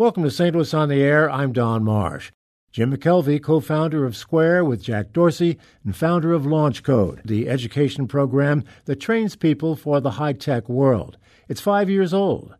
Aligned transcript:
Welcome 0.00 0.22
to 0.22 0.30
St. 0.30 0.54
Louis 0.54 0.72
on 0.72 0.88
the 0.88 1.02
Air. 1.02 1.30
I'm 1.30 1.52
Don 1.52 1.84
Marsh. 1.84 2.32
Jim 2.72 2.90
McKelvey, 2.90 3.42
co 3.42 3.60
founder 3.60 4.06
of 4.06 4.16
Square 4.16 4.64
with 4.64 4.82
Jack 4.82 5.12
Dorsey 5.12 5.58
and 5.84 5.94
founder 5.94 6.32
of 6.32 6.46
Launch 6.46 6.82
Code, 6.82 7.20
the 7.22 7.50
education 7.50 8.08
program 8.08 8.64
that 8.86 8.96
trains 8.96 9.36
people 9.36 9.76
for 9.76 10.00
the 10.00 10.12
high 10.12 10.32
tech 10.32 10.70
world. 10.70 11.18
It's 11.50 11.60
five 11.60 11.90
years 11.90 12.14
old. 12.14 12.54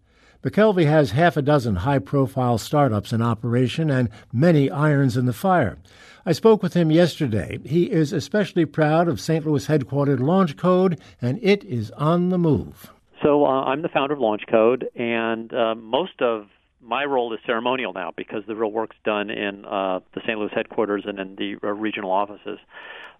McKelvey 0.44 0.84
has 0.84 1.12
half 1.12 1.38
a 1.38 1.40
dozen 1.40 1.76
high 1.76 1.98
profile 1.98 2.58
startups 2.58 3.10
in 3.10 3.22
operation 3.22 3.88
and 3.88 4.10
many 4.34 4.68
irons 4.68 5.16
in 5.16 5.24
the 5.24 5.32
fire. 5.32 5.78
I 6.26 6.32
spoke 6.32 6.62
with 6.62 6.74
him 6.74 6.90
yesterday. 6.90 7.58
He 7.64 7.90
is 7.90 8.12
especially 8.12 8.66
proud 8.66 9.08
of 9.08 9.18
St. 9.18 9.46
Louis 9.46 9.66
headquartered 9.66 10.20
Launch 10.20 10.58
Code, 10.58 11.00
and 11.22 11.38
it 11.40 11.64
is 11.64 11.90
on 11.92 12.28
the 12.28 12.36
move. 12.36 12.92
So 13.22 13.46
uh, 13.46 13.62
I'm 13.62 13.80
the 13.80 13.88
founder 13.88 14.12
of 14.12 14.20
Launch 14.20 14.42
Code, 14.46 14.90
and 14.94 15.54
uh, 15.54 15.74
most 15.74 16.20
of 16.20 16.44
my 16.82 17.04
role 17.04 17.32
is 17.32 17.40
ceremonial 17.46 17.92
now 17.92 18.12
because 18.16 18.42
the 18.46 18.54
real 18.54 18.72
work's 18.72 18.96
done 19.04 19.30
in 19.30 19.64
uh, 19.64 20.00
the 20.14 20.20
St. 20.22 20.38
Louis 20.38 20.50
headquarters 20.54 21.04
and 21.06 21.18
in 21.18 21.36
the 21.36 21.56
uh, 21.62 21.72
regional 21.72 22.10
offices. 22.10 22.58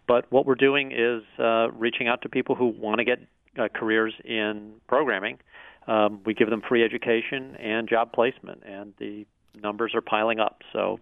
But 0.06 0.30
what 0.32 0.46
we're 0.46 0.54
doing 0.54 0.92
is 0.92 1.22
uh, 1.38 1.70
reaching 1.72 2.08
out 2.08 2.22
to 2.22 2.28
people 2.28 2.54
who 2.54 2.66
want 2.66 2.98
to 2.98 3.04
get 3.04 3.18
uh, 3.58 3.68
careers 3.72 4.14
in 4.24 4.74
programming. 4.88 5.38
Um, 5.86 6.20
we 6.24 6.34
give 6.34 6.50
them 6.50 6.62
free 6.68 6.84
education 6.84 7.56
and 7.56 7.88
job 7.88 8.12
placement, 8.12 8.62
and 8.64 8.92
the 8.98 9.26
numbers 9.60 9.92
are 9.94 10.00
piling 10.00 10.40
up. 10.40 10.62
So 10.72 11.00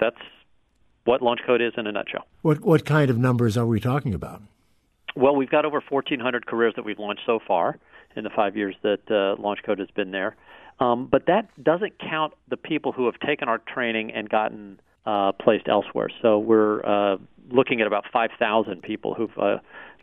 that's 0.00 0.16
what 1.04 1.22
Launch 1.22 1.40
Code 1.46 1.62
is 1.62 1.72
in 1.76 1.86
a 1.86 1.92
nutshell. 1.92 2.26
What 2.42 2.60
what 2.60 2.84
kind 2.84 3.10
of 3.10 3.18
numbers 3.18 3.56
are 3.56 3.66
we 3.66 3.80
talking 3.80 4.14
about? 4.14 4.42
Well, 5.16 5.34
we've 5.34 5.50
got 5.50 5.64
over 5.64 5.82
1,400 5.88 6.46
careers 6.46 6.74
that 6.76 6.84
we've 6.84 6.98
launched 6.98 7.22
so 7.26 7.40
far 7.46 7.78
in 8.14 8.24
the 8.24 8.30
five 8.30 8.56
years 8.56 8.76
that 8.82 9.00
uh, 9.10 9.40
Launch 9.40 9.60
Code 9.64 9.78
has 9.78 9.88
been 9.90 10.10
there. 10.10 10.36
Um, 10.80 11.08
but 11.10 11.26
that 11.26 11.48
doesn't 11.62 11.98
count 11.98 12.34
the 12.48 12.56
people 12.56 12.92
who 12.92 13.06
have 13.06 13.18
taken 13.20 13.48
our 13.48 13.58
training 13.58 14.12
and 14.12 14.28
gotten 14.28 14.80
uh, 15.06 15.32
placed 15.32 15.68
elsewhere. 15.68 16.08
So 16.22 16.38
we're 16.38 16.84
uh, 16.84 17.16
looking 17.50 17.80
at 17.80 17.86
about 17.86 18.04
5,000 18.12 18.82
people 18.82 19.14
who've 19.14 19.36
uh, 19.38 19.58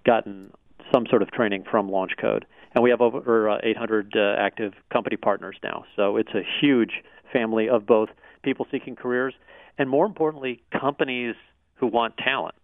gotten 0.06 0.52
some 0.94 1.06
sort 1.10 1.22
of 1.22 1.32
training 1.32 1.64
from 1.70 1.90
Launch 1.90 2.12
Code. 2.20 2.46
And 2.74 2.84
we 2.84 2.90
have 2.90 3.02
over 3.02 3.50
uh, 3.50 3.60
800 3.64 4.14
uh, 4.16 4.36
active 4.38 4.74
company 4.92 5.16
partners 5.16 5.56
now. 5.64 5.86
So 5.96 6.18
it's 6.18 6.34
a 6.34 6.42
huge 6.62 7.04
family 7.32 7.70
of 7.70 7.86
both 7.86 8.10
people 8.44 8.68
seeking 8.70 8.96
careers 8.96 9.34
and, 9.78 9.90
more 9.90 10.06
importantly, 10.06 10.62
companies 10.72 11.36
who 11.76 11.88
want 11.88 12.18
talent. 12.18 12.56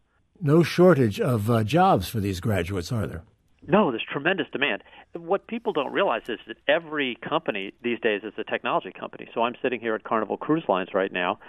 No 0.41 0.63
shortage 0.63 1.19
of 1.19 1.49
uh, 1.49 1.63
jobs 1.63 2.09
for 2.09 2.19
these 2.19 2.39
graduates, 2.39 2.91
are 2.91 3.07
there? 3.07 3.23
No, 3.67 3.91
there's 3.91 4.03
tremendous 4.11 4.47
demand. 4.51 4.83
What 5.13 5.45
people 5.47 5.71
don't 5.71 5.91
realize 5.93 6.23
is 6.27 6.39
that 6.47 6.57
every 6.67 7.17
company 7.27 7.73
these 7.83 7.99
days 7.99 8.21
is 8.23 8.33
a 8.37 8.43
technology 8.43 8.91
company. 8.91 9.27
So 9.33 9.43
I'm 9.43 9.53
sitting 9.61 9.79
here 9.79 9.93
at 9.93 10.03
Carnival 10.03 10.37
Cruise 10.37 10.63
Lines 10.67 10.89
right 10.93 11.11
now, 11.11 11.39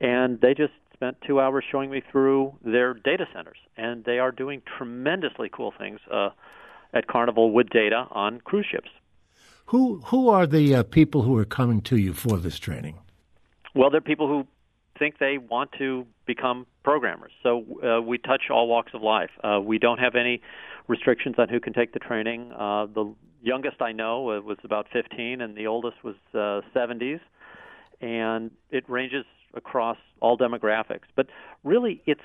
and 0.00 0.40
they 0.40 0.52
just 0.54 0.72
spent 0.92 1.16
two 1.26 1.40
hours 1.40 1.64
showing 1.70 1.90
me 1.90 2.02
through 2.10 2.54
their 2.64 2.92
data 2.94 3.26
centers, 3.32 3.58
and 3.76 4.04
they 4.04 4.18
are 4.18 4.32
doing 4.32 4.62
tremendously 4.76 5.48
cool 5.48 5.72
things 5.78 6.00
uh, 6.12 6.30
at 6.92 7.06
Carnival 7.06 7.52
with 7.52 7.70
data 7.70 8.06
on 8.10 8.40
cruise 8.40 8.66
ships. 8.70 8.90
Who 9.66 10.00
who 10.06 10.28
are 10.28 10.48
the 10.48 10.74
uh, 10.74 10.82
people 10.82 11.22
who 11.22 11.38
are 11.38 11.44
coming 11.44 11.80
to 11.82 11.96
you 11.96 12.12
for 12.12 12.38
this 12.38 12.58
training? 12.58 12.98
Well, 13.74 13.90
they're 13.90 14.00
people 14.00 14.26
who 14.26 14.46
think 14.98 15.18
they 15.18 15.38
want 15.38 15.70
to 15.78 16.06
become 16.26 16.66
programmers. 16.82 17.32
So 17.42 17.64
uh, 17.82 18.02
we 18.02 18.18
touch 18.18 18.50
all 18.50 18.68
walks 18.68 18.92
of 18.94 19.02
life. 19.02 19.30
Uh, 19.42 19.60
we 19.60 19.78
don't 19.78 19.98
have 19.98 20.16
any 20.16 20.42
restrictions 20.90 21.36
on 21.38 21.48
who 21.48 21.60
can 21.60 21.72
take 21.72 21.92
the 21.92 21.98
training. 21.98 22.52
Uh, 22.52 22.86
the 22.86 23.14
youngest 23.42 23.80
I 23.80 23.92
know 23.92 24.22
was 24.22 24.58
about 24.64 24.86
15, 24.92 25.40
and 25.40 25.56
the 25.56 25.66
oldest 25.66 26.04
was 26.04 26.16
uh, 26.34 26.60
70s, 26.76 27.20
and 28.00 28.50
it 28.70 28.84
ranges 28.88 29.24
across 29.54 29.96
all 30.20 30.36
demographics. 30.36 31.08
But 31.16 31.28
really, 31.64 32.02
it's 32.06 32.20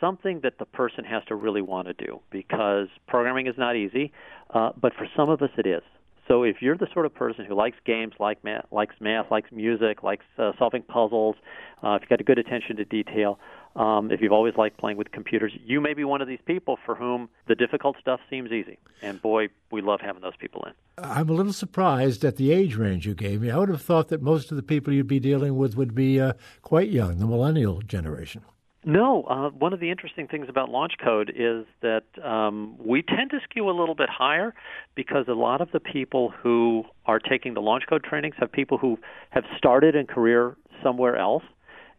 something 0.00 0.40
that 0.42 0.58
the 0.58 0.66
person 0.66 1.04
has 1.04 1.22
to 1.28 1.34
really 1.34 1.62
want 1.62 1.88
to 1.88 1.94
do 1.94 2.20
because 2.30 2.88
programming 3.08 3.46
is 3.46 3.54
not 3.56 3.76
easy, 3.76 4.12
uh, 4.52 4.70
but 4.80 4.92
for 4.94 5.06
some 5.16 5.30
of 5.30 5.42
us 5.42 5.50
it 5.56 5.66
is. 5.66 5.82
So 6.28 6.44
if 6.44 6.56
you're 6.60 6.76
the 6.76 6.86
sort 6.92 7.06
of 7.06 7.14
person 7.14 7.44
who 7.44 7.54
likes 7.54 7.76
games, 7.84 8.14
like 8.20 8.42
math, 8.44 8.66
likes 8.70 8.94
math, 9.00 9.30
likes 9.30 9.50
music, 9.50 10.02
likes 10.02 10.24
uh, 10.38 10.52
solving 10.58 10.82
puzzles, 10.82 11.36
uh, 11.82 11.94
if 11.94 12.02
you've 12.02 12.08
got 12.08 12.20
a 12.20 12.24
good 12.24 12.38
attention 12.38 12.76
to 12.76 12.84
detail, 12.84 13.38
um, 13.76 14.10
if 14.10 14.20
you've 14.20 14.32
always 14.32 14.54
liked 14.56 14.78
playing 14.78 14.96
with 14.96 15.10
computers, 15.12 15.52
you 15.64 15.80
may 15.80 15.94
be 15.94 16.04
one 16.04 16.20
of 16.20 16.28
these 16.28 16.40
people 16.44 16.78
for 16.84 16.94
whom 16.94 17.28
the 17.48 17.54
difficult 17.54 17.96
stuff 18.00 18.20
seems 18.28 18.52
easy. 18.52 18.78
And 19.00 19.20
boy, 19.20 19.48
we 19.70 19.80
love 19.80 20.00
having 20.00 20.22
those 20.22 20.36
people 20.38 20.64
in. 20.66 20.72
I'm 21.02 21.28
a 21.28 21.32
little 21.32 21.52
surprised 21.52 22.24
at 22.24 22.36
the 22.36 22.52
age 22.52 22.76
range 22.76 23.06
you 23.06 23.14
gave 23.14 23.40
me. 23.40 23.50
I 23.50 23.58
would 23.58 23.70
have 23.70 23.82
thought 23.82 24.08
that 24.08 24.22
most 24.22 24.50
of 24.50 24.56
the 24.56 24.62
people 24.62 24.92
you'd 24.92 25.06
be 25.06 25.20
dealing 25.20 25.56
with 25.56 25.76
would 25.76 25.94
be 25.94 26.20
uh, 26.20 26.34
quite 26.60 26.90
young, 26.90 27.18
the 27.18 27.26
millennial 27.26 27.80
generation. 27.80 28.42
No, 28.84 29.22
uh, 29.24 29.50
one 29.50 29.72
of 29.72 29.78
the 29.78 29.90
interesting 29.90 30.26
things 30.26 30.46
about 30.48 30.68
Launch 30.68 30.94
Code 31.02 31.30
is 31.30 31.64
that 31.82 32.02
um, 32.22 32.74
we 32.84 33.02
tend 33.02 33.30
to 33.30 33.38
skew 33.48 33.70
a 33.70 33.76
little 33.78 33.94
bit 33.94 34.08
higher 34.08 34.54
because 34.96 35.26
a 35.28 35.34
lot 35.34 35.60
of 35.60 35.70
the 35.70 35.78
people 35.78 36.30
who 36.42 36.82
are 37.06 37.20
taking 37.20 37.54
the 37.54 37.60
Launch 37.60 37.84
Code 37.88 38.02
trainings 38.02 38.34
have 38.40 38.50
people 38.50 38.78
who 38.78 38.98
have 39.30 39.44
started 39.56 39.94
a 39.94 40.04
career 40.04 40.56
somewhere 40.82 41.16
else 41.16 41.44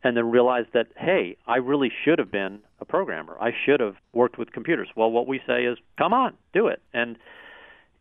and 0.03 0.17
then 0.17 0.29
realize 0.29 0.65
that, 0.73 0.87
hey, 0.97 1.37
I 1.47 1.57
really 1.57 1.91
should 2.03 2.19
have 2.19 2.31
been 2.31 2.59
a 2.79 2.85
programmer. 2.85 3.37
I 3.39 3.51
should 3.65 3.79
have 3.79 3.95
worked 4.13 4.37
with 4.37 4.51
computers. 4.51 4.89
Well, 4.95 5.11
what 5.11 5.27
we 5.27 5.39
say 5.47 5.63
is, 5.63 5.77
come 5.97 6.13
on, 6.13 6.33
do 6.53 6.67
it. 6.67 6.81
And 6.93 7.17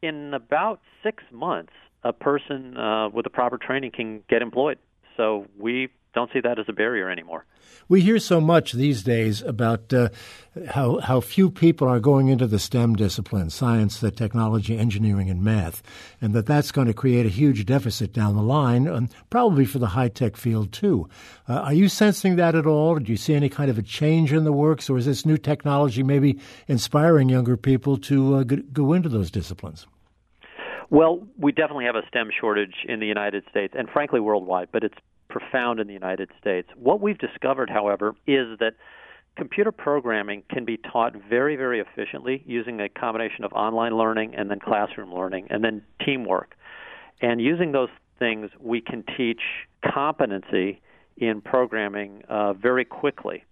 in 0.02 0.34
about 0.34 0.80
six 1.02 1.22
months, 1.30 1.72
a 2.02 2.12
person 2.12 2.76
uh, 2.76 3.08
with 3.10 3.24
the 3.24 3.30
proper 3.30 3.56
training 3.56 3.92
can 3.92 4.22
get 4.28 4.42
employed. 4.42 4.78
So 5.16 5.46
we 5.58 5.88
don't 6.14 6.30
see 6.32 6.40
that 6.40 6.58
as 6.58 6.66
a 6.68 6.72
barrier 6.72 7.10
anymore. 7.10 7.44
We 7.88 8.02
hear 8.02 8.18
so 8.18 8.40
much 8.40 8.72
these 8.72 9.02
days 9.02 9.42
about 9.42 9.92
uh, 9.92 10.10
how 10.70 11.00
how 11.00 11.20
few 11.20 11.50
people 11.50 11.88
are 11.88 12.00
going 12.00 12.28
into 12.28 12.46
the 12.46 12.58
STEM 12.58 12.96
disciplines 12.96 13.54
science, 13.54 14.00
the 14.00 14.10
technology, 14.10 14.78
engineering, 14.78 15.30
and 15.30 15.42
math, 15.42 15.82
and 16.20 16.34
that 16.34 16.46
that's 16.46 16.72
going 16.72 16.86
to 16.86 16.94
create 16.94 17.26
a 17.26 17.30
huge 17.30 17.64
deficit 17.64 18.12
down 18.12 18.36
the 18.36 18.42
line, 18.42 18.86
and 18.86 19.10
probably 19.30 19.64
for 19.64 19.78
the 19.78 19.88
high 19.88 20.08
tech 20.08 20.36
field 20.36 20.72
too. 20.72 21.08
Uh, 21.48 21.54
are 21.54 21.74
you 21.74 21.88
sensing 21.88 22.36
that 22.36 22.54
at 22.54 22.66
all? 22.66 22.98
Do 22.98 23.10
you 23.10 23.16
see 23.16 23.34
any 23.34 23.48
kind 23.48 23.70
of 23.70 23.78
a 23.78 23.82
change 23.82 24.32
in 24.32 24.44
the 24.44 24.52
works, 24.52 24.88
or 24.90 24.98
is 24.98 25.06
this 25.06 25.26
new 25.26 25.38
technology 25.38 26.02
maybe 26.02 26.38
inspiring 26.68 27.28
younger 27.28 27.56
people 27.56 27.96
to 27.98 28.36
uh, 28.36 28.44
go 28.44 28.92
into 28.92 29.08
those 29.08 29.30
disciplines? 29.30 29.86
Well, 30.90 31.26
we 31.38 31.52
definitely 31.52 31.86
have 31.86 31.96
a 31.96 32.06
STEM 32.08 32.28
shortage 32.38 32.84
in 32.86 33.00
the 33.00 33.06
United 33.06 33.44
States 33.50 33.72
and 33.74 33.88
frankly 33.88 34.20
worldwide, 34.20 34.68
but 34.72 34.84
it's 34.84 34.98
profound 35.32 35.80
in 35.80 35.86
the 35.86 35.94
United 35.94 36.30
States. 36.38 36.68
What 36.76 37.00
we've 37.00 37.18
discovered, 37.18 37.70
however, 37.70 38.14
is 38.26 38.58
that 38.60 38.74
computer 39.36 39.72
programming 39.72 40.42
can 40.50 40.64
be 40.66 40.76
taught 40.76 41.14
very, 41.28 41.56
very 41.56 41.80
efficiently 41.80 42.42
using 42.46 42.80
a 42.80 42.88
combination 42.88 43.44
of 43.44 43.52
online 43.54 43.96
learning 43.96 44.34
and 44.34 44.50
then 44.50 44.60
classroom 44.60 45.12
learning 45.12 45.46
and 45.48 45.64
then 45.64 45.82
teamwork. 46.04 46.54
And 47.22 47.40
using 47.40 47.72
those 47.72 47.88
things, 48.18 48.50
we 48.60 48.82
can 48.82 49.04
teach 49.16 49.40
competency 49.82 50.80
in 51.16 51.40
programming 51.40 52.22
uh, 52.28 52.52
very 52.52 52.84
quickly. 52.84 53.44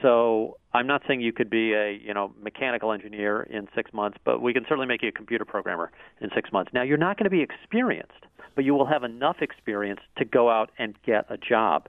So 0.00 0.56
I'm 0.72 0.86
not 0.86 1.02
saying 1.06 1.20
you 1.20 1.32
could 1.32 1.50
be 1.50 1.74
a 1.74 1.92
you 1.92 2.14
know 2.14 2.32
mechanical 2.40 2.92
engineer 2.92 3.42
in 3.42 3.68
six 3.74 3.92
months, 3.92 4.18
but 4.24 4.40
we 4.40 4.54
can 4.54 4.64
certainly 4.68 4.86
make 4.86 5.02
you 5.02 5.08
a 5.08 5.12
computer 5.12 5.44
programmer 5.44 5.90
in 6.20 6.30
six 6.34 6.50
months. 6.52 6.70
Now 6.72 6.82
you're 6.82 6.96
not 6.96 7.18
going 7.18 7.24
to 7.24 7.30
be 7.30 7.42
experienced, 7.42 8.24
but 8.56 8.64
you 8.64 8.74
will 8.74 8.86
have 8.86 9.04
enough 9.04 9.36
experience 9.40 10.00
to 10.18 10.24
go 10.24 10.50
out 10.50 10.70
and 10.78 10.94
get 11.04 11.26
a 11.30 11.36
job, 11.36 11.88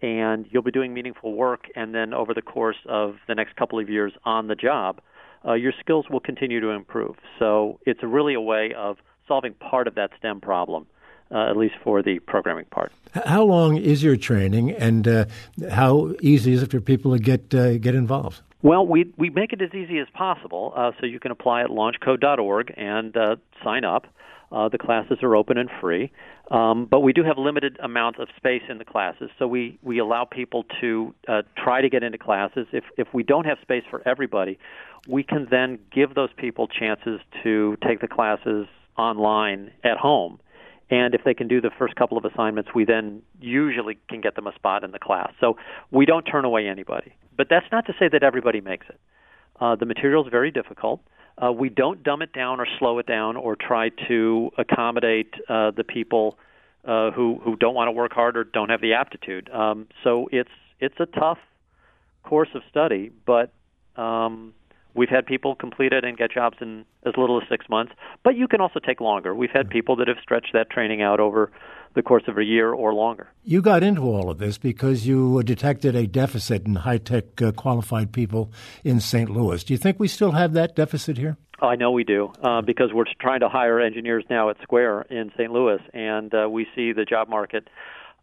and 0.00 0.46
you'll 0.50 0.62
be 0.62 0.70
doing 0.70 0.94
meaningful 0.94 1.32
work. 1.32 1.64
And 1.74 1.92
then 1.94 2.14
over 2.14 2.34
the 2.34 2.42
course 2.42 2.76
of 2.88 3.16
the 3.26 3.34
next 3.34 3.56
couple 3.56 3.80
of 3.80 3.90
years 3.90 4.12
on 4.24 4.46
the 4.46 4.54
job, 4.54 5.00
uh, 5.44 5.54
your 5.54 5.72
skills 5.80 6.06
will 6.08 6.20
continue 6.20 6.60
to 6.60 6.68
improve. 6.68 7.16
So 7.40 7.80
it's 7.84 8.00
really 8.04 8.34
a 8.34 8.40
way 8.40 8.74
of 8.76 8.98
solving 9.26 9.54
part 9.54 9.88
of 9.88 9.96
that 9.96 10.10
STEM 10.18 10.40
problem 10.40 10.86
uh, 11.32 11.50
at 11.50 11.56
least 11.56 11.74
for 11.82 12.02
the 12.02 12.18
programming 12.20 12.66
part. 12.66 12.92
How 13.24 13.44
long 13.44 13.76
is 13.76 14.02
your 14.02 14.16
training, 14.16 14.72
and 14.72 15.08
uh, 15.08 15.24
how 15.70 16.14
easy 16.20 16.52
is 16.52 16.62
it 16.62 16.70
for 16.70 16.80
people 16.80 17.12
to 17.12 17.18
get 17.18 17.54
uh, 17.54 17.78
get 17.78 17.94
involved? 17.94 18.40
Well, 18.62 18.86
we 18.86 19.12
we 19.16 19.30
make 19.30 19.52
it 19.52 19.60
as 19.62 19.74
easy 19.74 19.98
as 19.98 20.06
possible, 20.14 20.72
uh, 20.76 20.92
so 21.00 21.06
you 21.06 21.18
can 21.18 21.30
apply 21.30 21.62
at 21.62 21.70
launchcode.org 21.70 22.74
and 22.76 23.16
uh, 23.16 23.36
sign 23.64 23.84
up. 23.84 24.06
Uh, 24.52 24.68
the 24.68 24.78
classes 24.78 25.18
are 25.22 25.34
open 25.34 25.56
and 25.56 25.70
free, 25.80 26.12
um, 26.50 26.86
but 26.90 27.00
we 27.00 27.12
do 27.12 27.24
have 27.24 27.38
limited 27.38 27.78
amounts 27.82 28.18
of 28.20 28.28
space 28.36 28.62
in 28.68 28.76
the 28.76 28.84
classes, 28.84 29.30
so 29.38 29.46
we, 29.46 29.78
we 29.82 29.98
allow 29.98 30.24
people 30.24 30.64
to 30.80 31.14
uh, 31.26 31.40
try 31.56 31.80
to 31.80 31.88
get 31.88 32.02
into 32.02 32.18
classes. 32.18 32.66
If 32.72 32.84
if 32.98 33.08
we 33.14 33.22
don't 33.22 33.46
have 33.46 33.58
space 33.62 33.84
for 33.88 34.06
everybody, 34.06 34.58
we 35.08 35.22
can 35.22 35.48
then 35.50 35.78
give 35.90 36.14
those 36.14 36.30
people 36.36 36.68
chances 36.68 37.20
to 37.42 37.76
take 37.86 38.00
the 38.00 38.08
classes 38.08 38.66
online 38.98 39.70
at 39.82 39.96
home 39.96 40.38
and 40.92 41.14
if 41.14 41.24
they 41.24 41.32
can 41.32 41.48
do 41.48 41.58
the 41.58 41.70
first 41.78 41.96
couple 41.96 42.18
of 42.18 42.24
assignments, 42.26 42.70
we 42.74 42.84
then 42.84 43.22
usually 43.40 43.96
can 44.10 44.20
get 44.20 44.36
them 44.36 44.46
a 44.46 44.54
spot 44.54 44.84
in 44.84 44.90
the 44.90 44.98
class. 44.98 45.32
So 45.40 45.56
we 45.90 46.04
don't 46.04 46.24
turn 46.24 46.44
away 46.44 46.68
anybody. 46.68 47.14
But 47.34 47.46
that's 47.48 47.64
not 47.72 47.86
to 47.86 47.94
say 47.98 48.08
that 48.12 48.22
everybody 48.22 48.60
makes 48.60 48.86
it. 48.90 49.00
Uh, 49.58 49.74
the 49.74 49.86
material 49.86 50.22
is 50.22 50.30
very 50.30 50.50
difficult. 50.50 51.00
Uh, 51.38 51.52
we 51.52 51.68
don't 51.68 52.02
dumb 52.02 52.22
it 52.22 52.32
down 52.32 52.60
or 52.60 52.66
slow 52.78 52.98
it 52.98 53.06
down 53.06 53.36
or 53.36 53.56
try 53.56 53.90
to 54.08 54.50
accommodate 54.58 55.32
uh, 55.48 55.70
the 55.70 55.84
people 55.84 56.36
uh, 56.84 57.10
who 57.10 57.40
who 57.42 57.56
don't 57.56 57.74
want 57.74 57.88
to 57.88 57.92
work 57.92 58.12
hard 58.12 58.36
or 58.36 58.44
don't 58.44 58.70
have 58.70 58.80
the 58.80 58.94
aptitude. 58.94 59.48
Um, 59.50 59.86
so 60.04 60.28
it's 60.32 60.50
it's 60.80 60.98
a 60.98 61.06
tough 61.06 61.38
course 62.22 62.48
of 62.54 62.62
study, 62.70 63.10
but 63.24 63.52
um, 63.96 64.52
we've 64.94 65.08
had 65.08 65.26
people 65.26 65.54
complete 65.54 65.92
it 65.92 66.04
and 66.04 66.16
get 66.16 66.32
jobs 66.32 66.58
in 66.60 66.84
as 67.04 67.14
little 67.16 67.40
as 67.40 67.48
six 67.48 67.68
months. 67.68 67.92
But 68.24 68.36
you 68.36 68.48
can 68.48 68.60
also 68.60 68.80
take 68.80 69.00
longer. 69.00 69.34
We've 69.34 69.50
had 69.50 69.70
people 69.70 69.96
that 69.96 70.08
have 70.08 70.18
stretched 70.22 70.52
that 70.52 70.70
training 70.70 71.02
out 71.02 71.20
over 71.20 71.50
the 71.94 72.02
course 72.02 72.24
of 72.26 72.38
a 72.38 72.44
year 72.44 72.72
or 72.72 72.94
longer. 72.94 73.28
You 73.44 73.62
got 73.62 73.82
into 73.82 74.02
all 74.02 74.30
of 74.30 74.38
this 74.38 74.58
because 74.58 75.06
you 75.06 75.42
detected 75.42 75.94
a 75.94 76.06
deficit 76.06 76.66
in 76.66 76.76
high 76.76 76.98
tech 76.98 77.40
uh, 77.42 77.52
qualified 77.52 78.12
people 78.12 78.50
in 78.84 79.00
St. 79.00 79.28
Louis. 79.28 79.62
Do 79.64 79.74
you 79.74 79.78
think 79.78 79.98
we 79.98 80.08
still 80.08 80.32
have 80.32 80.52
that 80.54 80.76
deficit 80.76 81.18
here? 81.18 81.36
I 81.60 81.76
know 81.76 81.92
we 81.92 82.02
do 82.02 82.32
uh, 82.42 82.60
because 82.60 82.92
we're 82.92 83.04
trying 83.20 83.40
to 83.40 83.48
hire 83.48 83.80
engineers 83.80 84.24
now 84.28 84.50
at 84.50 84.56
Square 84.62 85.02
in 85.10 85.30
St. 85.36 85.52
Louis, 85.52 85.78
and 85.94 86.34
uh, 86.34 86.48
we 86.50 86.66
see 86.74 86.92
the 86.92 87.04
job 87.04 87.28
market. 87.28 87.68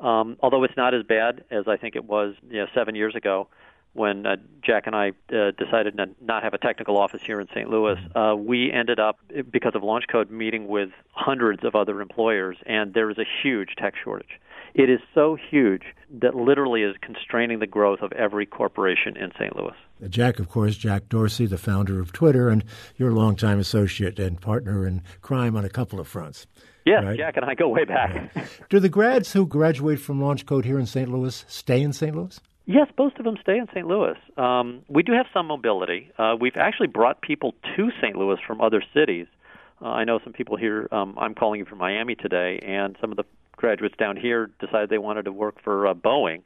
Um, 0.02 0.38
although 0.42 0.64
it's 0.64 0.76
not 0.78 0.94
as 0.94 1.04
bad 1.04 1.44
as 1.52 1.66
I 1.68 1.78
think 1.78 1.96
it 1.96 2.06
was 2.06 2.36
you 2.50 2.60
know, 2.60 2.68
seven 2.74 2.96
years 2.96 3.16
ago, 3.16 3.48
when 3.94 4.26
uh, 4.26 4.36
Jack 4.64 4.88
and 4.88 4.96
I 4.96 5.10
uh, 5.34 5.52
decided 5.58 5.98
to 5.98 6.08
not 6.22 6.44
have 6.44 6.54
a 6.54 6.58
technical 6.58 6.98
office 6.98 7.22
here 7.24 7.40
in 7.40 7.48
St. 7.48 7.70
Louis, 7.70 7.98
uh, 8.16 8.36
we 8.38 8.72
ended 8.72 9.00
up, 9.00 9.18
because 9.50 9.74
of 9.76 9.84
Launch 9.84 10.06
Code, 10.12 10.30
meeting 10.30 10.68
with 10.68 10.90
hundreds 11.12 11.64
of 11.64 11.76
other 11.76 12.02
employers, 12.02 12.58
and 12.66 12.94
there 12.94 13.10
is 13.10 13.18
a 13.18 13.26
huge 13.42 13.70
tech 13.78 13.96
shortage. 14.02 14.40
It 14.76 14.90
is 14.90 15.00
so 15.16 15.36
huge 15.50 15.82
that 16.22 16.36
literally 16.36 16.84
is 16.84 16.96
constraining 17.02 17.60
the 17.60 17.68
growth 17.68 18.02
of 18.02 18.12
every 18.14 18.46
corporation 18.46 19.18
in 19.18 19.32
St. 19.40 19.56
Louis. 19.56 19.74
Jack, 20.10 20.40
of 20.40 20.48
course, 20.48 20.78
Jack 20.78 21.10
Dorsey, 21.10 21.48
the 21.48 21.58
founder 21.58 22.00
of 22.00 22.14
Twitter, 22.14 22.50
and 22.50 22.64
your 22.96 23.12
longtime 23.12 23.60
associate 23.60 24.20
and 24.20 24.40
partner 24.40 24.86
in 24.86 25.02
crime 25.22 25.58
on 25.58 25.66
a 25.66 25.70
couple 25.70 26.00
of 26.00 26.08
fronts. 26.08 26.46
Yes, 26.86 27.04
right? 27.04 27.18
Jack 27.18 27.38
and 27.38 27.46
I 27.46 27.56
go 27.56 27.68
way 27.68 27.84
back. 27.84 28.34
Do 28.70 28.80
the 28.80 28.90
grads 28.90 29.34
who 29.34 29.46
graduate 29.46 30.00
from 30.00 30.22
Launch 30.22 30.46
Code 30.46 30.66
here 30.66 30.80
in 30.80 30.86
St. 30.86 31.10
Louis 31.10 31.46
stay 31.48 31.82
in 31.82 31.94
St. 31.94 32.16
Louis? 32.16 32.40
Yes, 32.72 32.86
most 33.00 33.18
of 33.18 33.26
them 33.26 33.36
stay 33.42 33.58
in 33.58 33.66
St. 33.74 33.88
Louis. 33.88 34.14
Um, 34.38 34.84
we 34.88 35.02
do 35.02 35.12
have 35.14 35.26
some 35.34 35.48
mobility. 35.48 36.12
Uh, 36.20 36.36
we've 36.40 36.56
actually 36.56 36.86
brought 36.86 37.20
people 37.20 37.56
to 37.76 37.90
St. 38.00 38.16
Louis 38.16 38.38
from 38.46 38.62
other 38.62 38.84
cities. 38.94 39.26
Uh, 39.82 39.88
I 39.88 40.04
know 40.04 40.20
some 40.24 40.34
people 40.34 40.56
here. 40.56 40.88
Um, 40.92 41.18
I'm 41.20 41.34
calling 41.34 41.60
you 41.60 41.66
from 41.66 41.80
Miami 41.80 42.14
today, 42.14 42.60
and 42.60 42.96
some 43.02 43.10
of 43.10 43.18
the 43.18 43.24
graduates 43.56 43.96
down 43.98 44.18
here 44.18 44.52
decided 44.60 44.92
they 44.92 45.00
wanted 45.00 45.26
to 45.26 45.32
work 45.32 45.56
for 45.64 45.88
uh, 45.88 45.96
Boeing, 45.96 46.44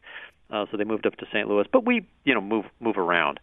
uh, 0.50 0.66
so 0.72 0.78
they 0.78 0.86
moved 0.86 1.06
up 1.06 1.18
to 1.18 1.26
St. 1.26 1.46
Louis. 1.50 1.66
But 1.70 1.86
we, 1.86 2.08
you 2.24 2.34
know, 2.34 2.40
move 2.40 2.68
move 2.80 2.96
around. 2.98 3.42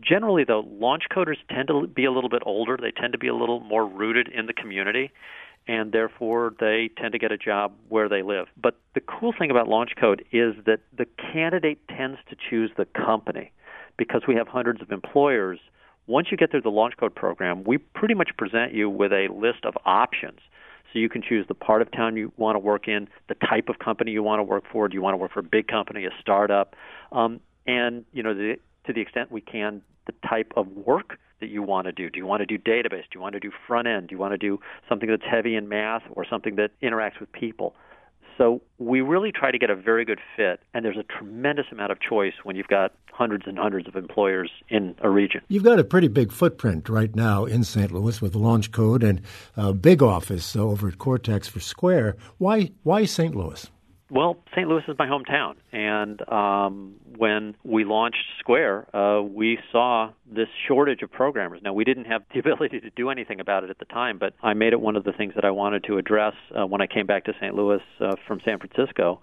Generally, 0.00 0.46
though, 0.48 0.66
launch 0.68 1.04
coders 1.14 1.36
tend 1.48 1.68
to 1.68 1.86
be 1.86 2.04
a 2.04 2.10
little 2.10 2.30
bit 2.30 2.42
older. 2.44 2.76
They 2.76 2.90
tend 2.90 3.12
to 3.12 3.18
be 3.18 3.28
a 3.28 3.34
little 3.34 3.60
more 3.60 3.86
rooted 3.86 4.26
in 4.26 4.46
the 4.46 4.52
community, 4.52 5.12
and 5.68 5.92
therefore 5.92 6.54
they 6.58 6.90
tend 6.96 7.12
to 7.12 7.18
get 7.18 7.30
a 7.30 7.36
job 7.36 7.72
where 7.90 8.08
they 8.08 8.22
live. 8.22 8.46
But 8.60 8.78
the 8.94 9.00
cool 9.00 9.34
thing 9.38 9.50
about 9.50 9.68
Launch 9.68 9.92
Code 10.00 10.24
is 10.32 10.54
that 10.64 10.80
the 10.96 11.06
candidate 11.32 11.86
tends 11.88 12.18
to 12.30 12.36
choose 12.48 12.70
the 12.76 12.86
company 12.86 13.52
because 13.98 14.22
we 14.26 14.34
have 14.34 14.48
hundreds 14.48 14.80
of 14.80 14.90
employers. 14.90 15.60
Once 16.06 16.28
you 16.30 16.38
get 16.38 16.50
through 16.50 16.62
the 16.62 16.70
Launch 16.70 16.94
Code 16.98 17.14
program, 17.14 17.62
we 17.64 17.76
pretty 17.76 18.14
much 18.14 18.30
present 18.38 18.72
you 18.72 18.88
with 18.88 19.12
a 19.12 19.28
list 19.30 19.64
of 19.64 19.74
options. 19.84 20.40
So 20.90 20.98
you 20.98 21.10
can 21.10 21.20
choose 21.20 21.46
the 21.46 21.54
part 21.54 21.82
of 21.82 21.92
town 21.92 22.16
you 22.16 22.32
want 22.38 22.54
to 22.54 22.60
work 22.60 22.88
in, 22.88 23.08
the 23.28 23.34
type 23.34 23.68
of 23.68 23.78
company 23.78 24.10
you 24.10 24.22
want 24.22 24.38
to 24.38 24.44
work 24.44 24.64
for. 24.72 24.88
Do 24.88 24.94
you 24.94 25.02
want 25.02 25.12
to 25.12 25.18
work 25.18 25.32
for 25.32 25.40
a 25.40 25.44
big 25.44 25.68
company, 25.68 26.06
a 26.06 26.10
startup, 26.18 26.74
um, 27.12 27.40
and 27.66 28.06
you 28.14 28.22
know 28.22 28.32
the, 28.32 28.56
to 28.86 28.94
the 28.94 29.02
extent 29.02 29.30
we 29.30 29.42
can, 29.42 29.82
the 30.08 30.28
type 30.28 30.52
of 30.56 30.66
work 30.68 31.18
that 31.40 31.48
you 31.48 31.62
want 31.62 31.86
to 31.86 31.92
do. 31.92 32.10
Do 32.10 32.18
you 32.18 32.26
want 32.26 32.40
to 32.40 32.46
do 32.46 32.58
database? 32.58 33.02
Do 33.02 33.14
you 33.14 33.20
want 33.20 33.34
to 33.34 33.40
do 33.40 33.52
front 33.68 33.86
end? 33.86 34.08
Do 34.08 34.14
you 34.14 34.18
want 34.18 34.32
to 34.32 34.38
do 34.38 34.58
something 34.88 35.08
that's 35.08 35.22
heavy 35.22 35.54
in 35.54 35.68
math 35.68 36.02
or 36.10 36.26
something 36.28 36.56
that 36.56 36.72
interacts 36.82 37.20
with 37.20 37.30
people? 37.30 37.76
So 38.36 38.62
we 38.78 39.00
really 39.00 39.32
try 39.32 39.50
to 39.50 39.58
get 39.58 39.68
a 39.68 39.74
very 39.74 40.04
good 40.04 40.20
fit, 40.36 40.60
and 40.72 40.84
there's 40.84 40.96
a 40.96 41.02
tremendous 41.02 41.66
amount 41.72 41.90
of 41.90 41.98
choice 42.00 42.34
when 42.44 42.54
you've 42.54 42.68
got 42.68 42.92
hundreds 43.12 43.48
and 43.48 43.58
hundreds 43.58 43.88
of 43.88 43.96
employers 43.96 44.48
in 44.68 44.94
a 45.02 45.10
region. 45.10 45.40
You've 45.48 45.64
got 45.64 45.80
a 45.80 45.84
pretty 45.84 46.06
big 46.06 46.30
footprint 46.30 46.88
right 46.88 47.14
now 47.16 47.44
in 47.44 47.64
St. 47.64 47.90
Louis 47.90 48.22
with 48.22 48.36
Launch 48.36 48.70
Code 48.70 49.02
and 49.02 49.20
a 49.56 49.72
big 49.74 50.04
office 50.04 50.54
over 50.54 50.86
at 50.86 50.98
Cortex 50.98 51.48
for 51.48 51.58
Square. 51.58 52.16
Why 52.38 52.70
why 52.84 53.06
St. 53.06 53.34
Louis? 53.34 53.68
Well, 54.10 54.38
St. 54.52 54.66
Louis 54.66 54.82
is 54.88 54.96
my 54.98 55.06
hometown, 55.06 55.56
and 55.70 56.26
um, 56.32 56.94
when 57.18 57.54
we 57.62 57.84
launched 57.84 58.24
Square, 58.38 58.96
uh, 58.96 59.20
we 59.20 59.58
saw 59.70 60.12
this 60.34 60.48
shortage 60.66 61.02
of 61.02 61.12
programmers. 61.12 61.60
Now, 61.62 61.74
we 61.74 61.84
didn't 61.84 62.06
have 62.06 62.22
the 62.32 62.38
ability 62.40 62.80
to 62.80 62.90
do 62.90 63.10
anything 63.10 63.38
about 63.38 63.64
it 63.64 63.70
at 63.70 63.78
the 63.78 63.84
time, 63.84 64.18
but 64.18 64.32
I 64.42 64.54
made 64.54 64.72
it 64.72 64.80
one 64.80 64.96
of 64.96 65.04
the 65.04 65.12
things 65.12 65.34
that 65.34 65.44
I 65.44 65.50
wanted 65.50 65.84
to 65.84 65.98
address 65.98 66.32
uh, 66.58 66.64
when 66.64 66.80
I 66.80 66.86
came 66.86 67.06
back 67.06 67.26
to 67.26 67.34
St. 67.38 67.54
Louis 67.54 67.82
uh, 68.00 68.14
from 68.26 68.40
San 68.46 68.58
Francisco 68.58 69.20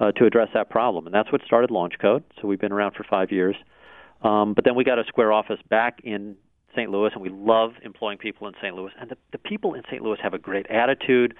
uh, 0.00 0.12
to 0.12 0.26
address 0.26 0.48
that 0.52 0.68
problem, 0.68 1.06
and 1.06 1.14
that's 1.14 1.32
what 1.32 1.40
started 1.46 1.70
Launch 1.70 1.94
Code. 1.98 2.22
So 2.42 2.46
we've 2.46 2.60
been 2.60 2.72
around 2.72 2.92
for 2.94 3.04
five 3.08 3.32
years, 3.32 3.56
um, 4.20 4.52
but 4.52 4.64
then 4.64 4.74
we 4.74 4.84
got 4.84 4.98
a 4.98 5.04
Square 5.04 5.32
office 5.32 5.60
back 5.70 6.00
in 6.04 6.36
St. 6.76 6.90
Louis, 6.90 7.10
and 7.12 7.22
we 7.22 7.30
love 7.30 7.72
employing 7.82 8.18
people 8.18 8.46
in 8.46 8.54
St. 8.60 8.74
Louis. 8.74 8.92
And 9.00 9.10
the, 9.10 9.16
the 9.32 9.38
people 9.38 9.74
in 9.74 9.82
St. 9.90 10.02
Louis 10.02 10.18
have 10.22 10.34
a 10.34 10.38
great 10.38 10.66
attitude. 10.68 11.34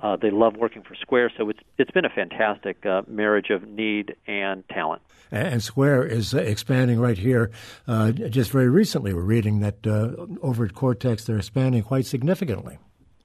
Uh, 0.00 0.16
they 0.16 0.30
love 0.30 0.56
working 0.56 0.82
for 0.82 0.94
Square, 0.96 1.32
so 1.36 1.48
it's 1.48 1.60
it's 1.78 1.90
been 1.92 2.04
a 2.04 2.10
fantastic 2.10 2.84
uh, 2.84 3.02
marriage 3.06 3.50
of 3.50 3.68
need 3.68 4.16
and 4.26 4.68
talent. 4.68 5.00
And 5.30 5.62
Square 5.62 6.06
is 6.06 6.34
uh, 6.34 6.38
expanding 6.38 6.98
right 6.98 7.16
here. 7.16 7.50
Uh, 7.86 8.10
just 8.10 8.50
very 8.50 8.68
recently, 8.68 9.14
we're 9.14 9.22
reading 9.22 9.60
that 9.60 9.86
uh, 9.86 10.26
over 10.42 10.64
at 10.64 10.74
Cortex 10.74 11.24
they're 11.24 11.36
expanding 11.36 11.82
quite 11.84 12.06
significantly. 12.06 12.78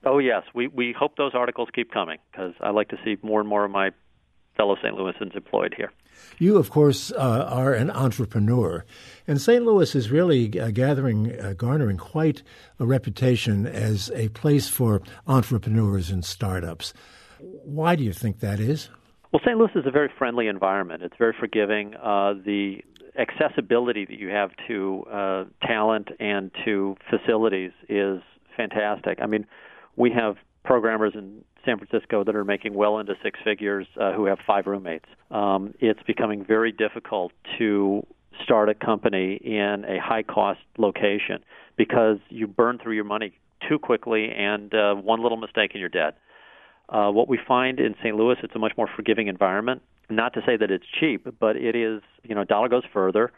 Oh 0.05 0.19
yes, 0.19 0.43
we 0.53 0.67
we 0.67 0.93
hope 0.97 1.15
those 1.17 1.33
articles 1.33 1.69
keep 1.73 1.91
coming 1.91 2.19
because 2.31 2.53
I 2.61 2.69
like 2.69 2.89
to 2.89 2.97
see 3.03 3.17
more 3.23 3.39
and 3.39 3.49
more 3.49 3.65
of 3.65 3.71
my 3.71 3.91
fellow 4.55 4.75
St. 4.75 4.95
Louisans 4.95 5.35
employed 5.35 5.73
here. 5.75 5.91
You, 6.39 6.57
of 6.57 6.69
course, 6.69 7.11
uh, 7.11 7.47
are 7.49 7.73
an 7.73 7.89
entrepreneur, 7.89 8.85
and 9.27 9.41
St. 9.41 9.65
Louis 9.65 9.95
is 9.95 10.11
really 10.11 10.59
uh, 10.59 10.71
gathering, 10.71 11.39
uh, 11.39 11.53
garnering 11.53 11.97
quite 11.97 12.43
a 12.79 12.85
reputation 12.85 13.65
as 13.65 14.11
a 14.13 14.29
place 14.29 14.69
for 14.69 15.01
entrepreneurs 15.27 16.09
and 16.09 16.23
startups. 16.23 16.93
Why 17.39 17.95
do 17.95 18.03
you 18.03 18.13
think 18.13 18.39
that 18.39 18.59
is? 18.59 18.89
Well, 19.31 19.41
St. 19.45 19.57
Louis 19.57 19.71
is 19.75 19.85
a 19.85 19.91
very 19.91 20.09
friendly 20.17 20.47
environment. 20.47 21.03
It's 21.03 21.17
very 21.17 21.35
forgiving. 21.37 21.95
Uh, 21.95 22.33
the 22.45 22.81
accessibility 23.17 24.05
that 24.05 24.19
you 24.19 24.29
have 24.29 24.51
to 24.67 25.03
uh, 25.11 25.43
talent 25.65 26.09
and 26.19 26.51
to 26.65 26.95
facilities 27.09 27.71
is 27.89 28.21
fantastic. 28.55 29.19
I 29.21 29.25
mean, 29.25 29.45
we 29.95 30.11
have 30.11 30.37
programmers 30.63 31.13
in 31.15 31.43
San 31.67 31.77
Francisco 31.77 32.23
that 32.23 32.35
are 32.35 32.45
making 32.45 32.73
well 32.73 32.97
into 32.97 33.13
six 33.21 33.39
figures 33.43 33.85
uh, 33.99 34.13
who 34.13 34.25
have 34.25 34.39
five 34.47 34.65
roommates. 34.65 35.05
Um, 35.29 35.73
it's 35.79 36.01
becoming 36.07 36.45
very 36.45 36.71
difficult 36.71 37.33
to 37.57 38.05
start 38.43 38.69
a 38.69 38.73
company 38.73 39.35
in 39.35 39.83
a 39.87 39.99
high 40.01 40.23
cost 40.23 40.61
location 40.77 41.43
because 41.75 42.17
you 42.29 42.47
burn 42.47 42.79
through 42.81 42.93
your 42.93 43.03
money 43.03 43.33
too 43.67 43.79
quickly 43.79 44.29
and 44.31 44.73
uh, 44.73 44.95
one 44.95 45.21
little 45.21 45.37
mistake 45.37 45.71
and 45.73 45.79
you're 45.79 45.89
dead. 45.89 46.13
Uh, 46.89 47.09
what 47.11 47.27
we 47.27 47.37
find 47.45 47.79
in 47.79 47.95
St. 47.99 48.15
Louis, 48.15 48.37
it's 48.43 48.55
a 48.55 48.59
much 48.59 48.73
more 48.77 48.89
forgiving 48.95 49.27
environment. 49.27 49.81
Not 50.09 50.33
to 50.35 50.41
say 50.45 50.55
that 50.55 50.71
it's 50.71 50.85
cheap, 50.99 51.27
but 51.39 51.57
it 51.57 51.75
is, 51.75 52.01
you 52.23 52.33
know, 52.33 52.45
dollar 52.45 52.69
goes 52.69 52.83
further. 52.93 53.33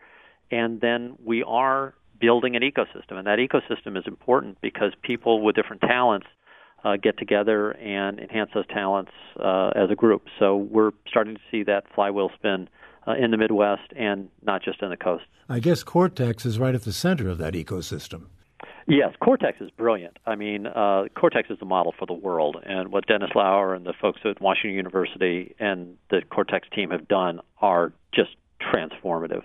And 0.52 0.82
then 0.82 1.16
we 1.24 1.44
are 1.44 1.96
building 2.20 2.56
an 2.56 2.62
ecosystem, 2.62 3.14
and 3.14 3.26
that 3.26 3.40
ecosystem 3.40 3.98
is 3.98 4.04
important 4.06 4.60
because 4.62 4.92
people 5.02 5.42
with 5.42 5.56
different 5.56 5.82
talents 5.82 6.28
uh, 6.84 6.96
get 6.98 7.18
together 7.18 7.72
and 7.72 8.20
enhance 8.20 8.52
those 8.54 8.68
talents 8.68 9.12
uh, 9.40 9.72
as 9.76 9.90
a 9.92 9.96
group. 9.96 10.24
So 10.40 10.56
we're 10.56 10.92
starting 11.08 11.36
to 11.36 11.42
see 11.52 11.64
that 11.64 11.84
flywheel 11.94 12.32
spin 12.36 12.70
uh, 13.08 13.14
in 13.14 13.32
the 13.32 13.38
Midwest 13.38 13.92
and 13.96 14.30
not 14.42 14.64
just 14.64 14.82
in 14.82 14.90
the 14.90 14.98
coast. 14.98 15.26
I 15.48 15.60
guess 15.60 15.84
Cortex 15.84 16.46
is 16.46 16.60
right 16.60 16.76
at 16.76 16.84
the 16.84 16.94
center 16.94 17.30
of 17.30 17.38
that 17.40 17.54
ecosystem. 17.54 18.28
Yes, 18.88 19.14
Cortex 19.20 19.62
is 19.62 19.70
brilliant. 19.70 20.18
I 20.26 20.36
mean, 20.36 20.66
uh, 20.66 21.06
Cortex 21.16 21.52
is 21.52 21.60
the 21.60 21.66
model 21.66 21.94
for 21.98 22.08
the 22.08 22.14
world, 22.14 22.58
and 22.66 22.92
what 22.92 23.06
Dennis 23.06 23.30
Lower 23.36 23.76
and 23.76 23.86
the 23.86 23.94
folks 23.94 24.22
at 24.26 24.42
Washington 24.42 24.76
University 24.76 25.56
and 25.60 25.96
the 26.10 26.22
Cortex 26.28 26.68
team 26.74 26.90
have 26.90 27.08
done 27.08 27.40
are 27.62 27.94
just 28.14 28.32
transformative. 28.60 29.44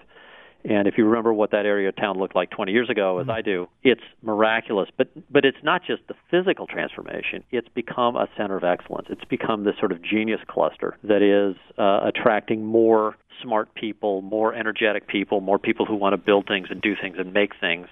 And 0.66 0.88
if 0.88 0.96
you 0.96 1.04
remember 1.04 1.32
what 1.32 1.50
that 1.50 1.66
area 1.66 1.90
of 1.90 1.96
town 1.96 2.18
looked 2.18 2.34
like 2.34 2.50
20 2.50 2.72
years 2.72 2.88
ago, 2.88 3.18
as 3.18 3.24
mm-hmm. 3.24 3.32
I 3.32 3.42
do, 3.42 3.68
it's 3.82 4.00
miraculous. 4.22 4.88
But 4.96 5.08
but 5.30 5.44
it's 5.44 5.62
not 5.62 5.82
just 5.86 6.02
the 6.08 6.14
physical 6.30 6.66
transformation; 6.66 7.44
it's 7.50 7.68
become 7.68 8.16
a 8.16 8.28
center 8.36 8.56
of 8.56 8.64
excellence. 8.64 9.08
It's 9.10 9.24
become 9.24 9.64
this 9.64 9.74
sort 9.78 9.92
of 9.92 10.00
genius 10.02 10.40
cluster 10.48 10.96
that 11.04 11.20
is 11.20 11.56
uh, 11.78 12.08
attracting 12.08 12.64
more 12.64 13.16
smart 13.42 13.74
people, 13.74 14.22
more 14.22 14.54
energetic 14.54 15.06
people, 15.06 15.42
more 15.42 15.58
people 15.58 15.84
who 15.84 15.96
want 15.96 16.14
to 16.14 16.16
build 16.16 16.46
things 16.46 16.68
and 16.70 16.80
do 16.80 16.94
things 16.98 17.16
and 17.18 17.34
make 17.34 17.52
things 17.60 17.88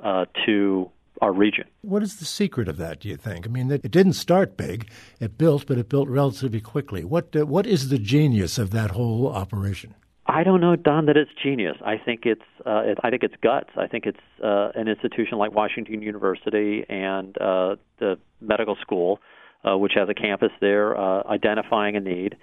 uh, 0.00 0.26
to 0.46 0.90
our 1.20 1.32
region. 1.32 1.64
What 1.82 2.02
is 2.02 2.16
the 2.16 2.24
secret 2.24 2.68
of 2.68 2.76
that? 2.76 3.00
Do 3.00 3.08
you 3.08 3.16
think? 3.16 3.46
I 3.46 3.50
mean, 3.50 3.72
it 3.72 3.90
didn't 3.90 4.12
start 4.12 4.56
big; 4.56 4.88
it 5.18 5.36
built, 5.36 5.66
but 5.66 5.78
it 5.78 5.88
built 5.88 6.08
relatively 6.08 6.60
quickly. 6.60 7.04
What 7.04 7.34
uh, 7.34 7.44
what 7.44 7.66
is 7.66 7.88
the 7.88 7.98
genius 7.98 8.56
of 8.56 8.70
that 8.70 8.92
whole 8.92 9.26
operation? 9.26 9.96
I 10.26 10.42
don't 10.42 10.60
know, 10.60 10.74
Don, 10.74 11.06
that 11.06 11.16
it's 11.18 11.30
genius. 11.42 11.76
I 11.84 11.98
think 11.98 12.22
it's 12.24 12.40
uh, 12.64 12.82
it, 12.84 12.98
I 13.02 13.10
think 13.10 13.22
it's 13.22 13.34
guts. 13.42 13.70
I 13.76 13.86
think 13.86 14.06
it's 14.06 14.18
uh, 14.42 14.70
an 14.74 14.88
institution 14.88 15.36
like 15.36 15.52
Washington 15.52 16.00
University 16.00 16.84
and 16.88 17.36
uh, 17.38 17.76
the 17.98 18.18
medical 18.40 18.76
school 18.80 19.20
uh, 19.64 19.76
which 19.76 19.92
has 19.94 20.08
a 20.08 20.14
campus 20.14 20.50
there, 20.60 20.96
uh, 20.96 21.22
identifying 21.26 21.96
a 21.96 22.00
need 22.00 22.36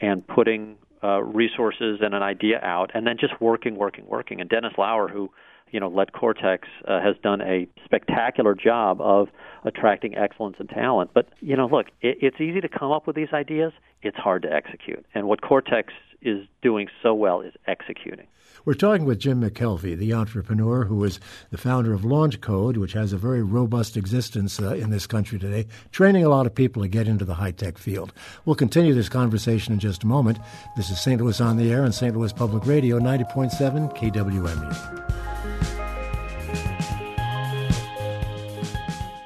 and 0.00 0.26
putting 0.26 0.76
uh, 1.02 1.22
resources 1.22 1.98
and 2.00 2.14
an 2.14 2.22
idea 2.22 2.60
out, 2.62 2.90
and 2.94 3.06
then 3.06 3.16
just 3.18 3.40
working, 3.40 3.76
working, 3.76 4.04
working. 4.06 4.40
And 4.40 4.48
Dennis 4.48 4.72
Lower, 4.78 5.08
who 5.08 5.30
you 5.70 5.80
know 5.80 5.88
led 5.88 6.12
Cortex, 6.12 6.68
uh, 6.86 7.00
has 7.00 7.16
done 7.22 7.40
a 7.40 7.66
spectacular 7.84 8.54
job 8.54 9.00
of 9.00 9.28
attracting 9.64 10.16
excellence 10.16 10.56
and 10.58 10.68
talent. 10.68 11.10
But 11.14 11.28
you 11.40 11.56
know, 11.56 11.66
look, 11.66 11.86
it, 12.00 12.18
it's 12.20 12.40
easy 12.40 12.60
to 12.60 12.68
come 12.68 12.92
up 12.92 13.06
with 13.06 13.16
these 13.16 13.32
ideas; 13.32 13.72
it's 14.02 14.16
hard 14.16 14.42
to 14.42 14.52
execute. 14.52 15.04
And 15.14 15.26
what 15.26 15.40
Cortex 15.42 15.92
is 16.22 16.46
doing 16.62 16.88
so 17.02 17.14
well 17.14 17.40
is 17.40 17.54
executing. 17.66 18.26
We're 18.64 18.74
talking 18.74 19.06
with 19.06 19.20
Jim 19.20 19.40
McKelvey, 19.40 19.96
the 19.96 20.12
entrepreneur 20.12 20.84
who 20.84 21.02
is 21.04 21.20
the 21.50 21.58
founder 21.58 21.92
of 21.92 22.04
Launch 22.04 22.40
Code, 22.40 22.76
which 22.76 22.92
has 22.92 23.12
a 23.12 23.16
very 23.16 23.42
robust 23.42 23.96
existence 23.96 24.60
uh, 24.60 24.74
in 24.74 24.90
this 24.90 25.06
country 25.06 25.38
today, 25.38 25.66
training 25.92 26.24
a 26.24 26.28
lot 26.28 26.46
of 26.46 26.54
people 26.54 26.82
to 26.82 26.88
get 26.88 27.08
into 27.08 27.24
the 27.24 27.34
high 27.34 27.52
tech 27.52 27.78
field. 27.78 28.12
We'll 28.44 28.56
continue 28.56 28.94
this 28.94 29.08
conversation 29.08 29.72
in 29.72 29.78
just 29.78 30.02
a 30.02 30.06
moment. 30.06 30.38
This 30.76 30.90
is 30.90 31.00
St. 31.00 31.20
Louis 31.20 31.40
on 31.40 31.56
the 31.56 31.70
Air 31.70 31.84
on 31.84 31.92
St. 31.92 32.16
Louis 32.16 32.32
Public 32.32 32.66
Radio, 32.66 32.98
90.7 32.98 33.96
KWMU. 33.96 35.17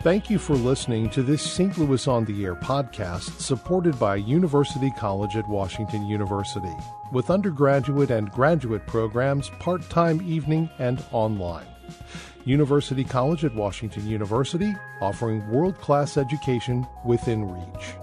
Thank 0.03 0.29
you 0.29 0.41
for 0.41 0.57
listening 0.57 1.11
to 1.11 1.23
this 1.23 1.41
St. 1.41 1.79
Louis 1.79 2.09
on 2.09 2.25
the 2.25 2.45
Air 2.45 2.57
podcast 2.57 3.39
supported 3.41 3.97
by 4.01 4.17
University 4.17 4.91
College 4.91 5.37
at 5.37 5.49
Washington 5.49 6.09
University, 6.09 6.75
with 7.13 7.31
undergraduate 7.31 8.11
and 8.11 8.29
graduate 8.33 8.85
programs 8.89 9.49
part 9.61 9.89
time 9.91 10.21
evening 10.23 10.69
and 10.81 11.05
online. 11.13 11.67
University 12.45 13.05
College 13.05 13.45
at 13.45 13.55
Washington 13.55 14.05
University, 14.09 14.75
offering 15.01 15.49
world 15.49 15.79
class 15.79 16.17
education 16.17 16.85
within 17.05 17.49
reach. 17.49 17.95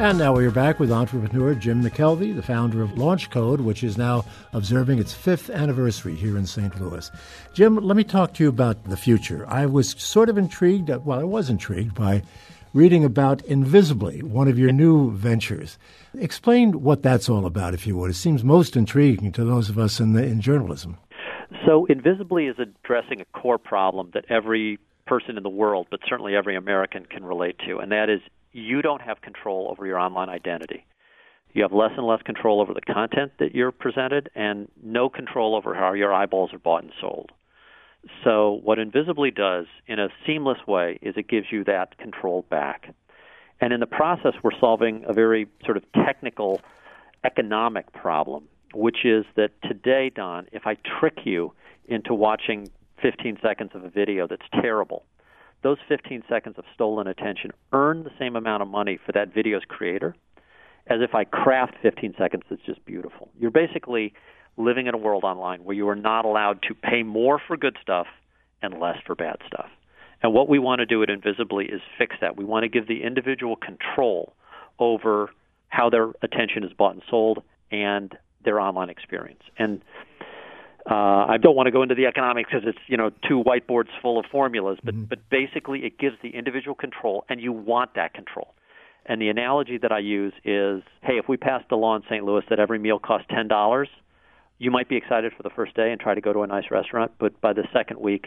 And 0.00 0.16
now 0.16 0.32
we're 0.32 0.50
back 0.50 0.80
with 0.80 0.90
entrepreneur 0.90 1.54
Jim 1.54 1.82
McKelvey, 1.82 2.34
the 2.34 2.40
founder 2.40 2.80
of 2.80 2.96
Launch 2.96 3.28
Code, 3.28 3.60
which 3.60 3.84
is 3.84 3.98
now 3.98 4.24
observing 4.54 4.98
its 4.98 5.12
fifth 5.12 5.50
anniversary 5.50 6.14
here 6.14 6.38
in 6.38 6.46
St. 6.46 6.80
Louis. 6.80 7.10
Jim, 7.52 7.76
let 7.76 7.98
me 7.98 8.02
talk 8.02 8.32
to 8.32 8.42
you 8.42 8.48
about 8.48 8.82
the 8.84 8.96
future. 8.96 9.44
I 9.46 9.66
was 9.66 9.90
sort 9.90 10.30
of 10.30 10.38
intrigued, 10.38 10.90
uh, 10.90 11.00
well, 11.04 11.20
I 11.20 11.24
was 11.24 11.50
intrigued 11.50 11.94
by 11.94 12.22
reading 12.72 13.04
about 13.04 13.42
Invisibly, 13.42 14.22
one 14.22 14.48
of 14.48 14.58
your 14.58 14.72
new 14.72 15.10
ventures. 15.10 15.76
Explain 16.14 16.82
what 16.82 17.02
that's 17.02 17.28
all 17.28 17.44
about, 17.44 17.74
if 17.74 17.86
you 17.86 17.94
would. 17.98 18.10
It 18.10 18.14
seems 18.14 18.42
most 18.42 18.76
intriguing 18.76 19.32
to 19.32 19.44
those 19.44 19.68
of 19.68 19.78
us 19.78 20.00
in, 20.00 20.14
the, 20.14 20.24
in 20.24 20.40
journalism. 20.40 20.96
So, 21.66 21.84
Invisibly 21.90 22.46
is 22.46 22.56
addressing 22.58 23.20
a 23.20 23.26
core 23.38 23.58
problem 23.58 24.12
that 24.14 24.24
every 24.30 24.78
person 25.06 25.36
in 25.36 25.42
the 25.42 25.50
world, 25.50 25.88
but 25.90 26.00
certainly 26.08 26.34
every 26.34 26.56
American, 26.56 27.04
can 27.04 27.22
relate 27.22 27.56
to, 27.66 27.80
and 27.80 27.92
that 27.92 28.08
is 28.08 28.22
you 28.52 28.82
don't 28.82 29.02
have 29.02 29.20
control 29.20 29.68
over 29.70 29.86
your 29.86 29.98
online 29.98 30.28
identity. 30.28 30.84
You 31.52 31.62
have 31.62 31.72
less 31.72 31.92
and 31.96 32.06
less 32.06 32.22
control 32.22 32.60
over 32.60 32.74
the 32.74 32.80
content 32.80 33.32
that 33.38 33.54
you're 33.54 33.72
presented 33.72 34.30
and 34.34 34.68
no 34.82 35.08
control 35.08 35.56
over 35.56 35.74
how 35.74 35.92
your 35.92 36.12
eyeballs 36.12 36.52
are 36.52 36.58
bought 36.58 36.84
and 36.84 36.92
sold. 37.00 37.32
So, 38.24 38.60
what 38.62 38.78
Invisibly 38.78 39.30
does 39.30 39.66
in 39.86 39.98
a 39.98 40.08
seamless 40.26 40.58
way 40.66 40.98
is 41.02 41.14
it 41.16 41.28
gives 41.28 41.48
you 41.50 41.64
that 41.64 41.98
control 41.98 42.46
back. 42.48 42.94
And 43.60 43.72
in 43.74 43.80
the 43.80 43.86
process, 43.86 44.32
we're 44.42 44.58
solving 44.58 45.04
a 45.06 45.12
very 45.12 45.46
sort 45.64 45.76
of 45.76 45.84
technical 45.92 46.60
economic 47.24 47.92
problem, 47.92 48.48
which 48.72 49.04
is 49.04 49.26
that 49.36 49.50
today, 49.62 50.10
Don, 50.14 50.46
if 50.52 50.66
I 50.66 50.76
trick 50.98 51.18
you 51.24 51.52
into 51.88 52.14
watching 52.14 52.70
15 53.02 53.38
seconds 53.42 53.72
of 53.74 53.84
a 53.84 53.90
video 53.90 54.26
that's 54.26 54.46
terrible, 54.62 55.04
those 55.62 55.78
15 55.88 56.22
seconds 56.28 56.56
of 56.58 56.64
stolen 56.74 57.06
attention 57.06 57.52
earn 57.72 58.04
the 58.04 58.10
same 58.18 58.36
amount 58.36 58.62
of 58.62 58.68
money 58.68 58.98
for 59.04 59.12
that 59.12 59.32
video's 59.32 59.62
creator 59.68 60.14
as 60.86 61.00
if 61.00 61.14
I 61.14 61.24
craft 61.24 61.74
15 61.82 62.14
seconds 62.18 62.42
that's 62.48 62.62
just 62.62 62.84
beautiful. 62.84 63.28
You're 63.38 63.50
basically 63.50 64.12
living 64.56 64.86
in 64.86 64.94
a 64.94 64.98
world 64.98 65.24
online 65.24 65.64
where 65.64 65.76
you 65.76 65.88
are 65.88 65.96
not 65.96 66.24
allowed 66.24 66.62
to 66.68 66.74
pay 66.74 67.02
more 67.02 67.40
for 67.46 67.56
good 67.56 67.76
stuff 67.80 68.06
and 68.62 68.80
less 68.80 68.96
for 69.06 69.14
bad 69.14 69.36
stuff. 69.46 69.68
And 70.22 70.34
what 70.34 70.48
we 70.48 70.58
want 70.58 70.80
to 70.80 70.86
do 70.86 71.02
at 71.02 71.08
Invisibly 71.08 71.66
is 71.66 71.80
fix 71.96 72.16
that. 72.20 72.36
We 72.36 72.44
want 72.44 72.64
to 72.64 72.68
give 72.68 72.86
the 72.86 73.02
individual 73.02 73.56
control 73.56 74.34
over 74.78 75.30
how 75.68 75.88
their 75.88 76.10
attention 76.22 76.64
is 76.64 76.72
bought 76.72 76.94
and 76.94 77.02
sold 77.08 77.42
and 77.70 78.16
their 78.44 78.60
online 78.60 78.90
experience. 78.90 79.42
And 79.58 79.80
uh, 80.88 81.26
I 81.28 81.36
don't 81.36 81.56
want 81.56 81.66
to 81.66 81.70
go 81.70 81.82
into 81.82 81.94
the 81.94 82.06
economics 82.06 82.50
because 82.50 82.66
it's 82.66 82.78
you 82.86 82.96
know 82.96 83.10
two 83.28 83.42
whiteboards 83.42 83.88
full 84.00 84.18
of 84.18 84.26
formulas, 84.30 84.78
but 84.82 84.94
mm-hmm. 84.94 85.04
but 85.04 85.28
basically 85.30 85.80
it 85.84 85.98
gives 85.98 86.16
the 86.22 86.30
individual 86.30 86.74
control, 86.74 87.24
and 87.28 87.40
you 87.40 87.52
want 87.52 87.94
that 87.94 88.14
control. 88.14 88.54
And 89.06 89.20
the 89.20 89.28
analogy 89.28 89.78
that 89.78 89.92
I 89.92 89.98
use 89.98 90.32
is, 90.44 90.82
hey, 91.02 91.14
if 91.18 91.28
we 91.28 91.36
passed 91.36 91.66
a 91.70 91.76
law 91.76 91.96
in 91.96 92.02
St. 92.02 92.24
Louis 92.24 92.44
that 92.50 92.60
every 92.60 92.78
meal 92.78 92.98
costs 92.98 93.26
ten 93.30 93.48
dollars, 93.48 93.88
you 94.58 94.70
might 94.70 94.88
be 94.88 94.96
excited 94.96 95.32
for 95.36 95.42
the 95.42 95.50
first 95.50 95.74
day 95.74 95.90
and 95.90 96.00
try 96.00 96.14
to 96.14 96.20
go 96.20 96.32
to 96.32 96.42
a 96.42 96.46
nice 96.46 96.70
restaurant, 96.70 97.12
but 97.18 97.40
by 97.40 97.52
the 97.52 97.66
second 97.72 98.00
week, 98.00 98.26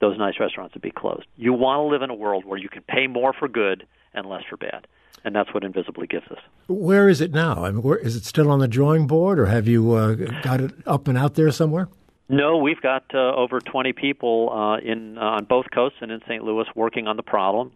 those 0.00 0.18
nice 0.18 0.34
restaurants 0.40 0.74
would 0.74 0.82
be 0.82 0.90
closed. 0.90 1.26
You 1.36 1.52
want 1.52 1.78
to 1.78 1.82
live 1.82 2.02
in 2.02 2.10
a 2.10 2.14
world 2.14 2.44
where 2.44 2.58
you 2.58 2.68
can 2.68 2.82
pay 2.82 3.06
more 3.06 3.32
for 3.32 3.48
good 3.48 3.86
and 4.14 4.26
less 4.26 4.42
for 4.48 4.56
bad 4.56 4.86
and 5.24 5.34
that's 5.34 5.52
what 5.54 5.64
Invisibly 5.64 6.06
gives 6.06 6.26
us. 6.30 6.38
Where 6.68 7.08
is 7.08 7.20
it 7.20 7.32
now? 7.32 7.64
I 7.64 7.70
mean, 7.70 7.82
where, 7.82 7.98
is 7.98 8.16
it 8.16 8.24
still 8.24 8.50
on 8.50 8.58
the 8.58 8.68
drawing 8.68 9.06
board, 9.06 9.38
or 9.38 9.46
have 9.46 9.66
you 9.66 9.92
uh, 9.92 10.14
got 10.42 10.60
it 10.60 10.72
up 10.86 11.08
and 11.08 11.16
out 11.16 11.34
there 11.34 11.50
somewhere? 11.50 11.88
No, 12.28 12.56
we've 12.56 12.80
got 12.80 13.04
uh, 13.14 13.34
over 13.34 13.60
20 13.60 13.92
people 13.92 14.50
uh, 14.50 14.78
in 14.78 15.18
uh, 15.18 15.20
on 15.20 15.44
both 15.44 15.66
coasts 15.72 15.98
and 16.00 16.10
in 16.10 16.20
St. 16.26 16.42
Louis 16.42 16.64
working 16.74 17.06
on 17.06 17.16
the 17.16 17.22
problem. 17.22 17.72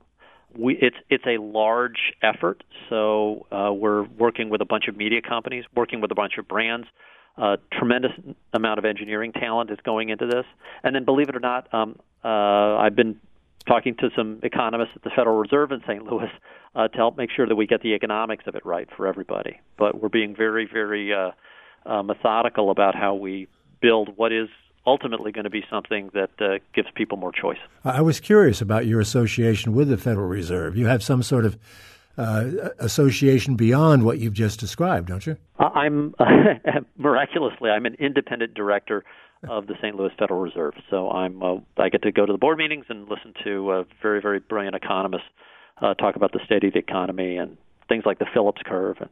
We, 0.56 0.78
it's 0.80 0.96
it's 1.10 1.26
a 1.26 1.38
large 1.38 2.14
effort, 2.22 2.64
so 2.88 3.46
uh, 3.52 3.72
we're 3.72 4.04
working 4.04 4.48
with 4.48 4.62
a 4.62 4.64
bunch 4.64 4.88
of 4.88 4.96
media 4.96 5.20
companies, 5.20 5.64
working 5.74 6.00
with 6.00 6.10
a 6.10 6.14
bunch 6.14 6.38
of 6.38 6.48
brands. 6.48 6.86
A 7.36 7.58
tremendous 7.70 8.12
amount 8.54 8.78
of 8.78 8.86
engineering 8.86 9.32
talent 9.32 9.70
is 9.70 9.78
going 9.84 10.08
into 10.08 10.26
this, 10.26 10.46
and 10.82 10.94
then 10.94 11.04
believe 11.04 11.28
it 11.28 11.36
or 11.36 11.40
not, 11.40 11.68
um, 11.74 11.98
uh, 12.24 12.78
I've 12.78 12.96
been 12.96 13.20
talking 13.66 13.94
to 13.96 14.11
some 14.16 14.40
economists 14.42 14.92
at 14.94 15.02
the 15.02 15.11
Federal 15.11 15.37
Reserve 15.37 15.73
in 15.73 15.80
St. 15.82 16.04
Louis 16.04 16.30
uh, 16.75 16.88
to 16.88 16.96
help 16.96 17.16
make 17.16 17.30
sure 17.35 17.46
that 17.46 17.56
we 17.56 17.66
get 17.66 17.82
the 17.82 17.94
economics 17.94 18.44
of 18.46 18.54
it 18.54 18.64
right 18.64 18.88
for 18.96 19.06
everybody. 19.06 19.61
But 19.78 20.00
we're 20.00 20.08
being 20.08 20.35
very, 20.37 20.68
very 20.70 21.12
uh, 21.12 21.30
uh, 21.85 22.02
methodical 22.02 22.70
about 22.70 22.94
how 22.94 23.14
we 23.14 23.49
build 23.80 24.16
what 24.16 24.32
is 24.32 24.49
ultimately 24.87 25.32
going 25.32 25.44
to 25.44 25.50
be 25.50 25.64
something 25.68 26.11
that 26.14 26.30
uh, 26.40 26.58
gives 26.75 26.88
people 26.94 27.18
more 27.18 27.32
choice. 27.32 27.58
I 27.85 28.02
was 28.02 28.20
curious 28.20 28.61
about 28.61 28.87
your 28.87 29.00
association 29.00 29.75
with 29.75 29.88
the 29.88 29.96
Federal 29.96 30.28
Reserve. 30.28 30.76
You 30.76 30.87
have 30.87 31.02
some 31.02 31.23
sort 31.23 31.44
of 31.44 31.58
uh, 32.18 32.70
association 32.78 33.56
beyond 33.56 34.04
what 34.04 34.18
you've 34.18 34.35
just 34.35 34.61
described, 34.61 35.08
don't 35.08 35.26
you? 35.26 35.37
I'm 35.58 36.14
miraculously 36.96 37.70
I'm 37.70 37.87
an 37.87 37.94
independent 37.99 38.54
director 38.54 39.04
of 39.49 39.66
the 39.66 39.75
St. 39.82 39.94
Louis 39.94 40.11
Federal 40.18 40.40
Reserve. 40.40 40.75
So 40.90 41.11
I'm 41.11 41.42
uh, 41.42 41.56
I 41.76 41.88
get 41.88 42.02
to 42.02 42.12
go 42.12 42.26
to 42.26 42.32
the 42.32 42.38
board 42.38 42.58
meetings 42.58 42.87
and 42.88 43.08
listen 43.08 43.35
to 43.44 43.70
uh, 43.70 43.85
very 44.02 44.20
very 44.20 44.40
brilliant 44.40 44.75
economists 44.75 45.28
uh, 45.80 45.94
talk 45.94 46.16
about 46.16 46.32
the 46.32 46.40
state 46.44 46.64
of 46.64 46.73
the 46.73 46.78
economy 46.78 47.37
and 47.37 47.56
things 47.88 48.04
like 48.06 48.18
the 48.18 48.26
Phillips 48.32 48.62
curve 48.64 48.96
and 49.00 49.11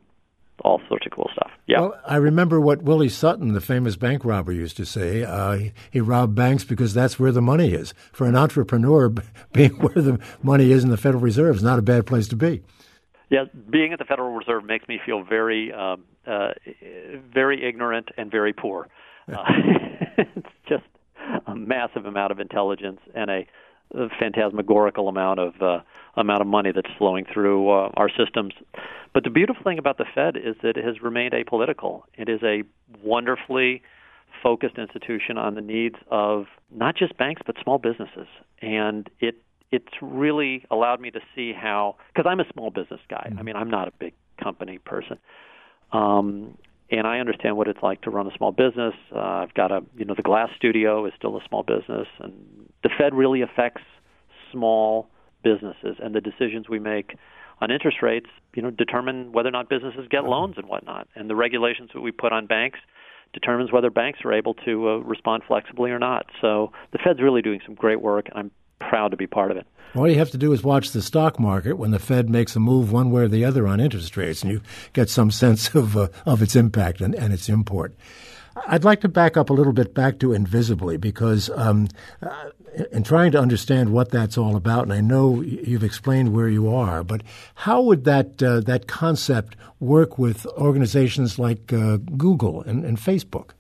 all 0.61 0.81
sorts 0.89 1.05
of 1.05 1.13
cool 1.13 1.29
stuff. 1.33 1.51
Yeah. 1.67 1.81
Well, 1.81 2.01
I 2.07 2.17
remember 2.17 2.61
what 2.61 2.83
Willie 2.83 3.09
Sutton, 3.09 3.53
the 3.53 3.61
famous 3.61 3.97
bank 3.97 4.25
robber, 4.25 4.53
used 4.53 4.77
to 4.77 4.87
say. 4.87 5.25
Uh, 5.25 5.53
he, 5.55 5.73
he, 5.91 6.01
robbed 6.01 6.35
banks 6.35 6.65
because 6.65 6.95
that's 6.95 7.19
where 7.19 7.33
the 7.33 7.43
money 7.43 7.73
is. 7.73 7.93
For 8.13 8.27
an 8.27 8.37
entrepreneur, 8.37 9.09
being 9.53 9.73
where 9.73 10.03
the 10.03 10.21
money 10.43 10.71
is 10.71 10.85
in 10.85 10.91
the 10.91 10.97
Federal 10.97 11.23
Reserve 11.23 11.57
is 11.57 11.63
not 11.63 11.79
a 11.79 11.83
bad 11.83 12.07
place 12.07 12.29
to 12.29 12.37
be. 12.37 12.63
Yeah, 13.35 13.47
being 13.69 13.93
at 13.93 13.99
the 13.99 14.05
Federal 14.05 14.33
Reserve 14.33 14.65
makes 14.65 14.87
me 14.87 15.01
feel 15.05 15.25
very, 15.25 15.73
um, 15.73 16.05
uh, 16.25 16.51
very 17.33 17.67
ignorant 17.67 18.11
and 18.17 18.31
very 18.31 18.53
poor. 18.53 18.89
Uh, 19.27 19.43
it's 20.19 20.47
just 20.69 20.85
a 21.47 21.57
massive 21.57 22.05
amount 22.05 22.31
of 22.31 22.39
intelligence 22.39 23.01
and 23.15 23.31
a, 23.31 23.47
a 23.95 24.09
phantasmagorical 24.21 25.09
amount 25.09 25.41
of 25.41 25.55
uh, 25.63 25.79
amount 26.19 26.43
of 26.43 26.47
money 26.47 26.73
that's 26.75 26.91
flowing 26.99 27.25
through 27.33 27.71
uh, 27.71 27.91
our 27.95 28.11
systems. 28.11 28.53
But 29.15 29.25
the 29.25 29.31
beautiful 29.31 29.63
thing 29.65 29.79
about 29.79 29.97
the 29.97 30.05
Fed 30.15 30.37
is 30.37 30.57
that 30.63 30.77
it 30.77 30.85
has 30.85 31.01
remained 31.01 31.33
apolitical. 31.33 32.03
It 32.19 32.29
is 32.29 32.43
a 32.43 32.65
wonderfully 33.03 33.81
focused 34.43 34.77
institution 34.77 35.39
on 35.39 35.55
the 35.55 35.63
needs 35.63 35.97
of 36.11 36.45
not 36.71 36.95
just 36.95 37.17
banks 37.17 37.41
but 37.47 37.57
small 37.63 37.79
businesses, 37.79 38.29
and 38.61 39.09
it 39.21 39.37
it's 39.75 39.95
really 40.01 40.65
allowed 40.71 41.01
me 41.01 41.11
to 41.11 41.21
see 41.35 41.53
how 41.53 41.97
because 42.13 42.29
I'm 42.31 42.41
a 42.41 42.45
small 42.53 42.71
business 42.71 43.01
guy. 43.09 43.27
Mm-hmm. 43.29 43.39
I 43.39 43.43
mean, 43.43 43.57
I'm 43.57 43.71
not 43.71 43.89
a 43.89 43.93
big 43.99 44.15
company 44.43 44.79
person. 44.79 45.19
Um, 45.93 46.57
and 46.91 47.07
I 47.07 47.19
understand 47.19 47.57
what 47.57 47.67
it's 47.67 47.83
like 47.83 48.03
to 48.03 48.11
run 48.11 48.27
a 48.27 48.37
small 48.37 48.53
business. 48.53 48.95
Uh, 49.15 49.19
I've 49.19 49.55
got 49.55 49.73
a, 49.73 49.81
you 49.97 50.05
know, 50.05 50.15
the 50.15 50.23
Glass 50.23 50.51
Studio 50.57 51.07
is 51.07 51.13
still 51.17 51.37
a 51.37 51.41
small 51.49 51.63
business, 51.63 52.07
and 52.21 52.35
the 52.83 52.91
Fed 52.97 53.15
really 53.15 53.43
affects 53.43 53.83
small 54.53 55.09
businesses, 55.43 55.97
and 56.03 56.15
the 56.15 56.21
decisions 56.21 56.69
we 56.69 56.79
make 56.79 57.17
on 57.61 57.71
interest 57.71 57.99
rates, 58.03 58.29
you 58.55 58.63
know, 58.63 58.71
determine 58.71 59.33
whether 59.33 59.49
or 59.49 59.53
not 59.53 59.69
businesses 59.69 60.07
get 60.11 60.25
loans 60.25 60.55
and 60.57 60.69
whatnot, 60.69 61.09
and 61.15 61.29
the 61.31 61.37
regulations 61.37 61.91
that 61.95 62.01
we 62.01 62.13
put 62.13 62.33
on 62.33 62.47
banks 62.47 62.79
determines 63.33 63.73
whether 63.73 63.91
banks 63.91 64.21
are 64.25 64.33
able 64.33 64.55
to 64.55 64.89
uh, 64.89 64.97
respond 64.99 65.43
flexibly 65.49 65.91
or 65.91 65.99
not. 65.99 66.27
So 66.41 66.71
the 66.93 66.99
Fed's 67.03 67.21
really 67.21 67.43
doing 67.43 67.61
some 67.65 67.75
great 67.75 68.01
work, 68.01 68.27
and 68.29 68.39
I'm 68.39 68.51
proud 68.79 69.11
to 69.11 69.17
be 69.17 69.27
part 69.27 69.51
of 69.51 69.57
it. 69.57 69.67
All 69.95 70.09
you 70.09 70.19
have 70.19 70.31
to 70.31 70.39
do 70.39 70.53
is 70.53 70.65
watch 70.65 70.91
the 70.91 71.03
stock 71.03 71.39
market 71.39 71.75
when 71.75 71.93
the 71.93 72.01
Fed 72.01 72.29
makes 72.29 72.57
a 72.57 72.61
move 72.61 72.91
one 72.91 73.13
way 73.13 73.23
or 73.23 73.29
the 73.29 73.45
other 73.45 73.67
on 73.67 73.79
interest 73.79 74.17
rates, 74.17 74.43
and 74.43 74.51
you 74.51 74.61
get 74.93 75.09
some 75.09 75.31
sense 75.45 75.75
of 75.75 75.97
uh, 75.97 76.09
of 76.27 76.43
its 76.43 76.57
impact 76.57 77.01
and, 77.01 77.15
and 77.15 77.33
its 77.33 77.49
import. 77.49 77.95
I'd 78.67 78.85
like 78.85 79.01
to 79.01 79.09
back 79.09 79.37
up 79.37 79.51
a 79.51 79.53
little 79.53 79.73
bit 79.73 79.95
back 79.95 80.19
to 80.21 80.33
Invisibly 80.33 80.97
because 80.97 81.51
um, 81.51 81.89
uh, 82.23 82.51
in 82.93 83.03
trying 83.03 83.33
to 83.33 83.41
understand 83.41 83.93
what 83.93 84.11
that's 84.11 84.39
all 84.39 84.57
about, 84.57 84.85
and 84.85 84.93
I 84.93 85.01
know 85.01 85.43
you've 85.43 85.85
explained 85.85 86.33
where 86.33 86.49
you 86.49 86.73
are, 86.73 87.03
but 87.05 87.23
how 87.55 87.83
would 87.83 88.05
that 88.05 88.43
uh, 88.43 88.61
that 88.61 88.87
concept 88.87 89.57
work 89.81 90.19
with 90.19 90.47
organizations 90.47 91.39
like 91.39 91.73
uh, 91.73 91.99
Google 92.17 92.63
and, 92.63 92.85
and 92.85 92.97
Facebook? 92.99 93.51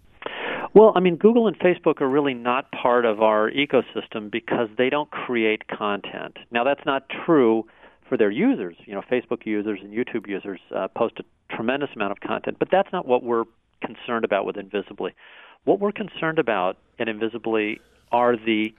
Well, 0.74 0.92
I 0.96 1.00
mean, 1.00 1.14
Google 1.14 1.46
and 1.46 1.56
Facebook 1.60 2.00
are 2.00 2.08
really 2.08 2.34
not 2.34 2.70
part 2.72 3.04
of 3.04 3.22
our 3.22 3.48
ecosystem 3.48 4.28
because 4.28 4.68
they 4.76 4.90
don't 4.90 5.08
create 5.08 5.68
content. 5.68 6.36
Now, 6.50 6.64
that's 6.64 6.84
not 6.84 7.08
true 7.24 7.64
for 8.08 8.18
their 8.18 8.30
users. 8.30 8.74
You 8.84 8.94
know, 8.94 9.02
Facebook 9.08 9.46
users 9.46 9.78
and 9.80 9.92
YouTube 9.92 10.26
users 10.26 10.58
uh, 10.74 10.88
post 10.88 11.20
a 11.20 11.54
tremendous 11.54 11.90
amount 11.94 12.10
of 12.10 12.18
content, 12.18 12.56
but 12.58 12.68
that's 12.72 12.88
not 12.92 13.06
what 13.06 13.22
we're 13.22 13.44
concerned 13.84 14.24
about 14.24 14.46
with 14.46 14.56
Invisibly. 14.56 15.14
What 15.62 15.78
we're 15.78 15.92
concerned 15.92 16.40
about 16.40 16.76
at 16.98 17.08
Invisibly 17.08 17.80
are 18.10 18.36
the 18.36 18.74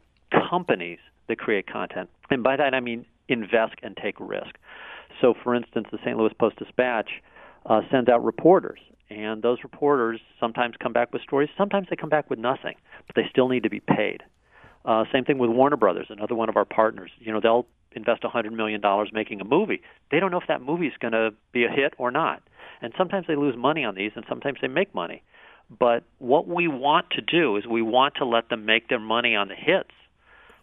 companies 0.50 1.00
that 1.30 1.38
create 1.40 1.66
content. 1.66 2.10
And 2.30 2.44
by 2.44 2.58
that 2.58 2.74
I 2.74 2.82
mean 2.82 3.06
invest 3.30 3.76
and 3.84 3.96
take 3.96 4.20
risk. 4.20 4.58
So, 5.22 5.34
for 5.44 5.56
instance, 5.56 5.88
the 5.94 5.98
St. 6.00 6.18
Louis 6.18 6.34
Post 6.38 6.58
Dispatch 6.58 7.10
uh, 7.66 7.82
sends 7.90 8.10
out 8.10 8.24
reporters, 8.24 8.80
and 9.10 9.42
those 9.42 9.60
reporters 9.64 10.20
sometimes 10.40 10.76
come 10.82 10.94
back 10.94 11.14
with 11.14 11.22
stories, 11.22 11.50
sometimes 11.58 11.88
they 11.90 11.96
come 11.96 12.10
back 12.10 12.30
with 12.30 12.40
nothing, 12.40 12.76
but 13.08 13.16
they 13.16 13.28
still 13.30 13.50
need 13.50 13.64
to 13.64 13.70
be 13.70 13.80
paid. 13.80 14.24
Uh, 14.84 15.06
same 15.12 15.26
thing 15.26 15.38
with 15.38 15.50
Warner 15.50 15.78
Brothers, 15.78 16.08
another 16.10 16.36
one 16.36 16.50
of 16.50 16.58
our 16.58 16.66
partners. 16.66 17.12
You 17.20 17.34
know, 17.34 17.40
they'll 17.40 17.66
invest 17.94 18.24
$100 18.24 18.52
million 18.52 18.82
making 19.14 19.42
a 19.42 19.46
movie. 19.46 19.82
They 20.12 20.20
don't 20.20 20.32
know 20.32 20.40
if 20.40 20.48
that 20.48 20.62
movie's 20.62 20.94
going 21.00 21.14
to 21.14 21.34
be 21.52 21.66
a 21.66 21.70
hit 21.70 21.94
or 21.98 22.12
not. 22.12 22.44
And 22.82 22.94
sometimes 22.98 23.26
they 23.28 23.36
lose 23.36 23.56
money 23.58 23.84
on 23.84 23.96
these, 23.96 24.12
and 24.16 24.26
sometimes 24.28 24.60
they 24.62 24.68
make 24.68 24.94
money. 24.94 25.24
But 25.70 26.04
what 26.20 26.48
we 26.48 26.68
want 26.68 27.10
to 27.12 27.22
do 27.22 27.58
is 27.58 27.66
we 27.66 27.82
want 27.82 28.16
to 28.16 28.26
let 28.26 28.50
them 28.50 28.66
make 28.66 28.90
their 28.90 29.00
money 29.00 29.36
on 29.36 29.48
the 29.48 29.56
hits, 29.56 29.92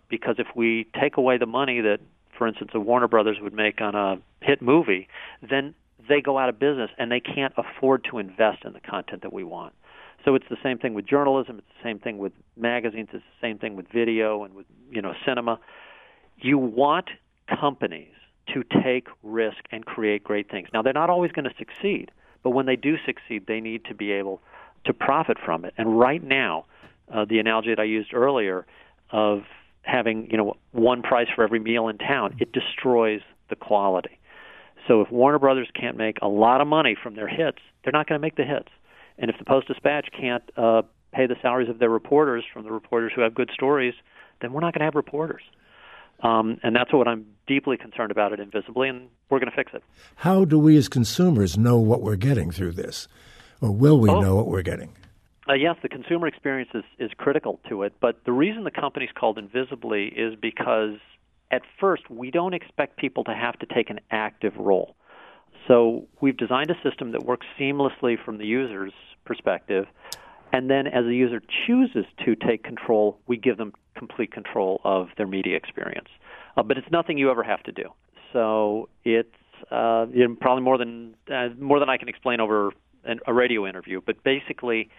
because 0.08 0.36
if 0.38 0.48
we 0.54 0.86
take 1.00 1.16
away 1.16 1.38
the 1.38 1.46
money 1.46 1.80
that, 1.80 1.98
for 2.36 2.46
instance, 2.46 2.70
a 2.74 2.80
Warner 2.80 3.08
Brothers 3.08 3.38
would 3.40 3.54
make 3.54 3.80
on 3.80 3.94
a 3.94 4.18
hit 4.40 4.62
movie, 4.62 5.08
then 5.48 5.74
they 6.08 6.20
go 6.20 6.38
out 6.38 6.48
of 6.48 6.58
business 6.58 6.90
and 6.98 7.10
they 7.10 7.20
can't 7.20 7.52
afford 7.56 8.06
to 8.10 8.18
invest 8.18 8.64
in 8.64 8.72
the 8.72 8.80
content 8.80 9.22
that 9.22 9.32
we 9.32 9.44
want. 9.44 9.74
So 10.24 10.34
it's 10.34 10.44
the 10.48 10.56
same 10.62 10.78
thing 10.78 10.94
with 10.94 11.06
journalism. 11.06 11.58
It's 11.58 11.66
the 11.82 11.88
same 11.88 11.98
thing 11.98 12.18
with 12.18 12.32
magazines. 12.56 13.08
It's 13.12 13.24
the 13.40 13.46
same 13.46 13.58
thing 13.58 13.76
with 13.76 13.86
video 13.88 14.44
and 14.44 14.54
with 14.54 14.66
you 14.90 15.02
know 15.02 15.14
cinema. 15.26 15.58
You 16.38 16.58
want 16.58 17.10
companies 17.48 18.12
to 18.54 18.64
take 18.82 19.08
risk 19.22 19.58
and 19.70 19.84
create 19.84 20.24
great 20.24 20.50
things. 20.50 20.68
Now, 20.72 20.82
they're 20.82 20.92
not 20.92 21.10
always 21.10 21.32
going 21.32 21.44
to 21.44 21.54
succeed, 21.58 22.10
but 22.42 22.50
when 22.50 22.66
they 22.66 22.76
do 22.76 22.96
succeed, 23.06 23.46
they 23.46 23.60
need 23.60 23.84
to 23.86 23.94
be 23.94 24.12
able 24.12 24.40
to 24.84 24.92
profit 24.92 25.38
from 25.44 25.64
it. 25.64 25.74
And 25.78 25.98
right 25.98 26.22
now, 26.22 26.66
uh, 27.12 27.24
the 27.24 27.38
analogy 27.38 27.70
that 27.70 27.80
I 27.80 27.84
used 27.84 28.12
earlier 28.12 28.66
of 29.10 29.42
having 29.82 30.28
you 30.30 30.36
know 30.36 30.56
one 30.70 31.02
price 31.02 31.28
for 31.34 31.42
every 31.44 31.58
meal 31.58 31.88
in 31.88 31.98
town, 31.98 32.36
it 32.38 32.52
destroys 32.52 33.20
the 33.50 33.56
quality. 33.56 34.18
So 34.88 35.00
if 35.00 35.10
Warner 35.10 35.38
Brothers 35.38 35.68
can't 35.78 35.96
make 35.96 36.18
a 36.22 36.28
lot 36.28 36.60
of 36.60 36.66
money 36.66 36.96
from 37.00 37.14
their 37.14 37.28
hits, 37.28 37.58
they're 37.82 37.92
not 37.92 38.08
going 38.08 38.20
to 38.20 38.22
make 38.22 38.36
the 38.36 38.44
hits. 38.44 38.68
And 39.18 39.30
if 39.30 39.38
the 39.38 39.44
Post 39.44 39.68
Dispatch 39.68 40.08
can't 40.18 40.42
uh, 40.56 40.82
pay 41.12 41.26
the 41.26 41.36
salaries 41.42 41.68
of 41.68 41.78
their 41.78 41.90
reporters 41.90 42.44
from 42.52 42.64
the 42.64 42.72
reporters 42.72 43.12
who 43.14 43.20
have 43.22 43.34
good 43.34 43.50
stories, 43.52 43.94
then 44.40 44.52
we're 44.52 44.60
not 44.60 44.74
going 44.74 44.80
to 44.80 44.86
have 44.86 44.94
reporters. 44.94 45.42
Um, 46.22 46.58
and 46.62 46.74
that's 46.74 46.92
what 46.92 47.08
I'm 47.08 47.26
deeply 47.46 47.76
concerned 47.76 48.10
about 48.10 48.32
at 48.32 48.40
Invisibly, 48.40 48.88
and 48.88 49.08
we're 49.28 49.40
going 49.40 49.50
to 49.50 49.56
fix 49.56 49.72
it. 49.74 49.82
How 50.16 50.44
do 50.44 50.58
we 50.58 50.76
as 50.76 50.88
consumers 50.88 51.58
know 51.58 51.78
what 51.78 52.00
we're 52.00 52.16
getting 52.16 52.50
through 52.50 52.72
this? 52.72 53.08
Or 53.60 53.70
will 53.70 53.98
we 53.98 54.10
oh. 54.10 54.20
know 54.20 54.36
what 54.36 54.48
we're 54.48 54.62
getting? 54.62 54.94
Uh, 55.48 55.54
yes, 55.54 55.76
the 55.82 55.88
consumer 55.88 56.28
experience 56.28 56.70
is, 56.74 56.84
is 56.98 57.10
critical 57.16 57.58
to 57.68 57.82
it, 57.82 57.92
but 58.00 58.24
the 58.24 58.32
reason 58.32 58.62
the 58.62 58.70
company's 58.70 59.10
called 59.12 59.38
Invisibly 59.38 60.04
is 60.06 60.36
because 60.40 60.98
at 61.52 61.62
first 61.78 62.10
we 62.10 62.30
don't 62.30 62.54
expect 62.54 62.96
people 62.96 63.22
to 63.24 63.34
have 63.34 63.58
to 63.60 63.66
take 63.66 63.90
an 63.90 64.00
active 64.10 64.56
role. 64.56 64.96
So 65.68 66.08
we've 66.20 66.36
designed 66.36 66.70
a 66.70 66.82
system 66.82 67.12
that 67.12 67.22
works 67.22 67.46
seamlessly 67.60 68.16
from 68.24 68.38
the 68.38 68.46
user's 68.46 68.92
perspective, 69.24 69.86
and 70.52 70.68
then 70.68 70.86
as 70.88 71.04
the 71.04 71.14
user 71.14 71.40
chooses 71.66 72.04
to 72.24 72.34
take 72.34 72.64
control, 72.64 73.18
we 73.28 73.36
give 73.36 73.58
them 73.58 73.72
complete 73.94 74.32
control 74.32 74.80
of 74.82 75.08
their 75.16 75.26
media 75.26 75.56
experience. 75.56 76.08
Uh, 76.56 76.62
but 76.62 76.76
it's 76.78 76.90
nothing 76.90 77.16
you 77.16 77.30
ever 77.30 77.44
have 77.44 77.62
to 77.62 77.72
do. 77.72 77.84
So 78.32 78.88
it's 79.04 79.28
uh, 79.70 80.06
probably 80.40 80.62
more 80.62 80.78
than 80.78 81.14
uh, 81.32 81.50
more 81.58 81.78
than 81.78 81.88
I 81.88 81.96
can 81.96 82.08
explain 82.08 82.40
over 82.40 82.72
an, 83.04 83.20
a 83.26 83.32
radio 83.32 83.66
interview. 83.66 84.00
But 84.04 84.22
basically, 84.24 84.90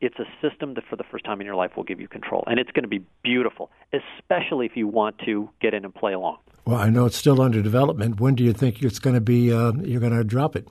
it's 0.00 0.18
a 0.18 0.26
system 0.46 0.74
that 0.74 0.84
for 0.88 0.96
the 0.96 1.04
first 1.04 1.24
time 1.24 1.40
in 1.40 1.46
your 1.46 1.54
life 1.54 1.72
will 1.76 1.84
give 1.84 2.00
you 2.00 2.08
control, 2.08 2.44
and 2.46 2.58
it's 2.58 2.70
going 2.72 2.84
to 2.84 2.88
be 2.88 3.04
beautiful, 3.22 3.70
especially 3.92 4.66
if 4.66 4.76
you 4.76 4.86
want 4.86 5.18
to 5.24 5.48
get 5.60 5.74
in 5.74 5.84
and 5.84 5.94
play 5.94 6.12
along. 6.12 6.38
Well, 6.64 6.76
I 6.76 6.90
know 6.90 7.06
it's 7.06 7.16
still 7.16 7.40
under 7.40 7.62
development. 7.62 8.20
When 8.20 8.34
do 8.34 8.42
you 8.44 8.52
think 8.52 8.82
it's 8.82 8.98
going 8.98 9.14
to 9.14 9.20
be? 9.20 9.52
Uh, 9.52 9.72
you're 9.82 10.00
going 10.00 10.16
to 10.16 10.24
drop 10.24 10.56
it? 10.56 10.66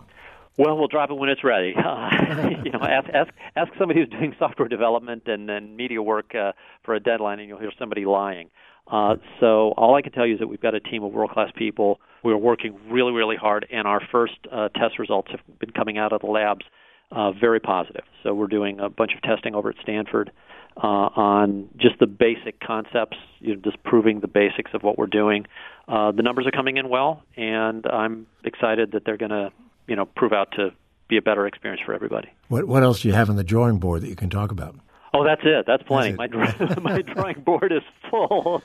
Well, 0.57 0.77
we'll 0.77 0.87
drop 0.87 1.09
it 1.09 1.15
when 1.15 1.29
it's 1.29 1.43
ready. 1.43 1.73
Uh, 1.75 2.09
you 2.63 2.71
know, 2.71 2.79
ask 2.81 3.09
ask 3.09 3.31
ask 3.55 3.71
somebody 3.77 4.01
who's 4.01 4.09
doing 4.09 4.35
software 4.39 4.67
development 4.67 5.23
and, 5.27 5.49
then 5.49 5.75
media 5.75 6.01
work 6.01 6.33
uh, 6.35 6.53
for 6.83 6.95
a 6.95 6.99
deadline, 6.99 7.39
and 7.39 7.47
you'll 7.47 7.59
hear 7.59 7.73
somebody 7.77 8.05
lying. 8.05 8.49
Uh, 8.87 9.15
so 9.39 9.73
all 9.77 9.95
I 9.95 10.01
can 10.01 10.11
tell 10.11 10.27
you 10.27 10.35
is 10.35 10.39
that 10.39 10.47
we've 10.47 10.61
got 10.61 10.75
a 10.75 10.79
team 10.79 11.03
of 11.03 11.11
world 11.11 11.31
class 11.31 11.49
people. 11.55 11.99
We're 12.23 12.37
working 12.37 12.77
really, 12.89 13.11
really 13.11 13.35
hard, 13.35 13.65
and 13.71 13.87
our 13.87 14.01
first 14.11 14.37
uh, 14.51 14.69
test 14.69 14.99
results 14.99 15.31
have 15.31 15.59
been 15.59 15.71
coming 15.71 15.97
out 15.97 16.13
of 16.13 16.21
the 16.21 16.27
labs 16.27 16.65
uh, 17.11 17.31
very 17.31 17.59
positive. 17.59 18.03
So 18.23 18.33
we're 18.33 18.47
doing 18.47 18.79
a 18.79 18.89
bunch 18.89 19.13
of 19.15 19.21
testing 19.21 19.55
over 19.55 19.69
at 19.69 19.75
Stanford 19.81 20.31
uh, 20.77 20.87
on 21.15 21.69
just 21.77 21.99
the 21.99 22.07
basic 22.07 22.59
concepts, 22.59 23.17
you 23.39 23.55
know, 23.55 23.61
just 23.61 23.81
proving 23.83 24.19
the 24.19 24.27
basics 24.27 24.71
of 24.73 24.83
what 24.83 24.97
we're 24.97 25.07
doing. 25.07 25.45
Uh, 25.87 26.11
the 26.11 26.23
numbers 26.23 26.45
are 26.47 26.51
coming 26.51 26.77
in 26.77 26.89
well, 26.89 27.23
and 27.37 27.85
I'm 27.85 28.27
excited 28.43 28.91
that 28.93 29.05
they're 29.05 29.17
going 29.17 29.31
to 29.31 29.51
you 29.87 29.95
know 29.95 30.05
prove 30.05 30.33
out 30.33 30.51
to 30.53 30.71
be 31.07 31.17
a 31.17 31.21
better 31.21 31.45
experience 31.47 31.81
for 31.85 31.93
everybody. 31.93 32.29
What 32.47 32.67
what 32.67 32.83
else 32.83 33.01
do 33.01 33.07
you 33.07 33.13
have 33.13 33.29
on 33.29 33.35
the 33.35 33.43
drawing 33.43 33.77
board 33.77 34.01
that 34.01 34.09
you 34.09 34.15
can 34.15 34.29
talk 34.29 34.51
about? 34.51 34.75
Oh, 35.13 35.23
that's 35.23 35.41
it. 35.45 35.65
That's 35.65 35.83
plenty. 35.83 36.17
That's 36.17 36.81
my 36.81 36.95
my 36.95 37.01
drawing 37.01 37.41
board 37.41 37.71
is 37.71 37.83
full. 38.09 38.61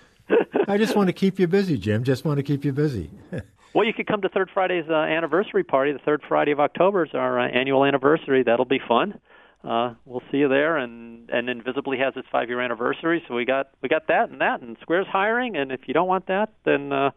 I 0.66 0.79
just 0.79 0.96
want 0.96 1.09
to 1.09 1.12
keep 1.12 1.38
you 1.38 1.46
busy, 1.46 1.76
Jim. 1.76 2.05
Just 2.05 2.24
want 2.24 2.38
to 2.38 2.42
keep 2.42 2.64
you 2.64 2.72
busy. 2.72 3.11
well, 3.74 3.87
you 3.87 3.92
could 3.92 4.06
come 4.06 4.22
to 4.22 4.28
Third 4.28 4.50
Friday's 4.52 4.87
uh, 4.88 4.94
anniversary 4.94 5.64
party. 5.64 5.92
The 5.92 5.98
third 5.98 6.22
Friday 6.28 6.52
of 6.52 6.61
October 6.61 7.04
is 7.04 7.11
our 7.14 7.38
uh, 7.38 7.48
annual 7.48 7.85
anniversary. 7.85 8.42
That'll 8.42 8.64
be 8.64 8.80
fun. 8.87 9.20
Uh, 9.62 9.94
we'll 10.06 10.22
see 10.30 10.38
you 10.38 10.48
there, 10.48 10.78
and 10.78 11.28
and 11.30 11.48
Invisibly 11.48 11.98
has 11.98 12.14
its 12.16 12.26
five 12.33 12.48
year 12.48 12.61
anniversary, 12.61 13.22
so 13.28 13.35
we 13.35 13.44
got 13.44 13.68
we 13.83 13.88
got 13.88 14.06
that 14.09 14.30
and 14.30 14.40
that, 14.40 14.62
and 14.62 14.76
Square's 14.80 15.06
hiring, 15.06 15.56
and 15.56 15.70
if 15.70 15.80
you 15.87 15.92
don't 15.92 16.09
want 16.09 16.28
that, 16.28 16.54
then 16.64 16.92
uh, 16.92 17.11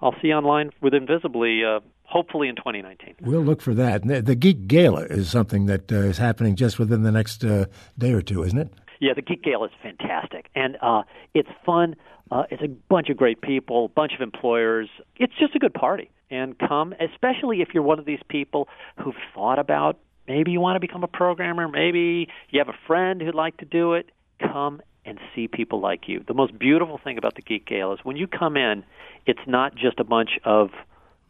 I'll 0.00 0.14
see 0.22 0.28
you 0.28 0.34
online 0.34 0.70
with 0.80 0.94
Invisibly 0.94 1.64
uh, 1.64 1.80
hopefully 2.08 2.48
in 2.48 2.56
2019. 2.56 3.16
We'll 3.20 3.42
look 3.42 3.60
for 3.60 3.74
that. 3.74 4.06
The 4.06 4.34
Geek 4.34 4.66
Gala 4.66 5.02
is 5.02 5.30
something 5.30 5.66
that 5.66 5.92
uh, 5.92 5.96
is 5.96 6.18
happening 6.18 6.56
just 6.56 6.78
within 6.78 7.02
the 7.02 7.12
next 7.12 7.44
uh, 7.44 7.66
day 7.98 8.12
or 8.12 8.22
two, 8.22 8.42
isn't 8.42 8.58
it? 8.58 8.72
Yeah, 9.00 9.14
the 9.14 9.22
Geek 9.22 9.42
Gala 9.42 9.66
is 9.66 9.72
fantastic, 9.82 10.48
and 10.54 10.76
uh, 10.82 11.02
it's 11.34 11.48
fun. 11.64 11.96
Uh, 12.30 12.44
it's 12.50 12.62
a 12.62 12.68
bunch 12.68 13.08
of 13.08 13.16
great 13.16 13.40
people, 13.40 13.86
a 13.86 13.88
bunch 13.88 14.12
of 14.14 14.20
employers. 14.20 14.88
It's 15.16 15.32
just 15.38 15.54
a 15.54 15.58
good 15.58 15.74
party, 15.74 16.10
and 16.30 16.58
come, 16.58 16.94
especially 17.00 17.62
if 17.62 17.68
you're 17.72 17.82
one 17.82 17.98
of 17.98 18.04
these 18.04 18.20
people 18.28 18.68
who've 19.02 19.14
thought 19.34 19.58
about 19.58 19.98
maybe 20.26 20.50
you 20.50 20.60
want 20.60 20.76
to 20.76 20.80
become 20.80 21.04
a 21.04 21.08
programmer, 21.08 21.68
maybe 21.68 22.28
you 22.50 22.58
have 22.58 22.68
a 22.68 22.78
friend 22.86 23.22
who'd 23.22 23.34
like 23.34 23.56
to 23.58 23.64
do 23.64 23.94
it. 23.94 24.10
Come 24.40 24.82
and 25.04 25.18
see 25.34 25.48
people 25.48 25.80
like 25.80 26.06
you. 26.06 26.22
The 26.26 26.34
most 26.34 26.58
beautiful 26.58 27.00
thing 27.02 27.16
about 27.16 27.34
the 27.34 27.42
Geek 27.42 27.66
Gala 27.66 27.94
is 27.94 28.00
when 28.02 28.16
you 28.16 28.26
come 28.26 28.56
in, 28.56 28.84
it's 29.26 29.40
not 29.46 29.74
just 29.74 29.98
a 29.98 30.04
bunch 30.04 30.38
of 30.44 30.70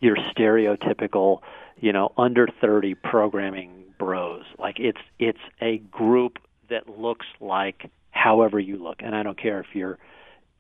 your 0.00 0.16
stereotypical, 0.16 1.40
you 1.78 1.92
know, 1.92 2.12
under 2.18 2.48
30 2.60 2.94
programming 2.96 3.84
bros. 3.98 4.44
Like 4.58 4.78
it's 4.78 4.98
it's 5.18 5.38
a 5.60 5.78
group 5.78 6.38
that 6.70 6.88
looks 6.88 7.26
like 7.40 7.90
however 8.10 8.58
you 8.58 8.82
look, 8.82 8.96
and 9.00 9.14
I 9.14 9.22
don't 9.22 9.40
care 9.40 9.60
if 9.60 9.66
you're 9.74 9.98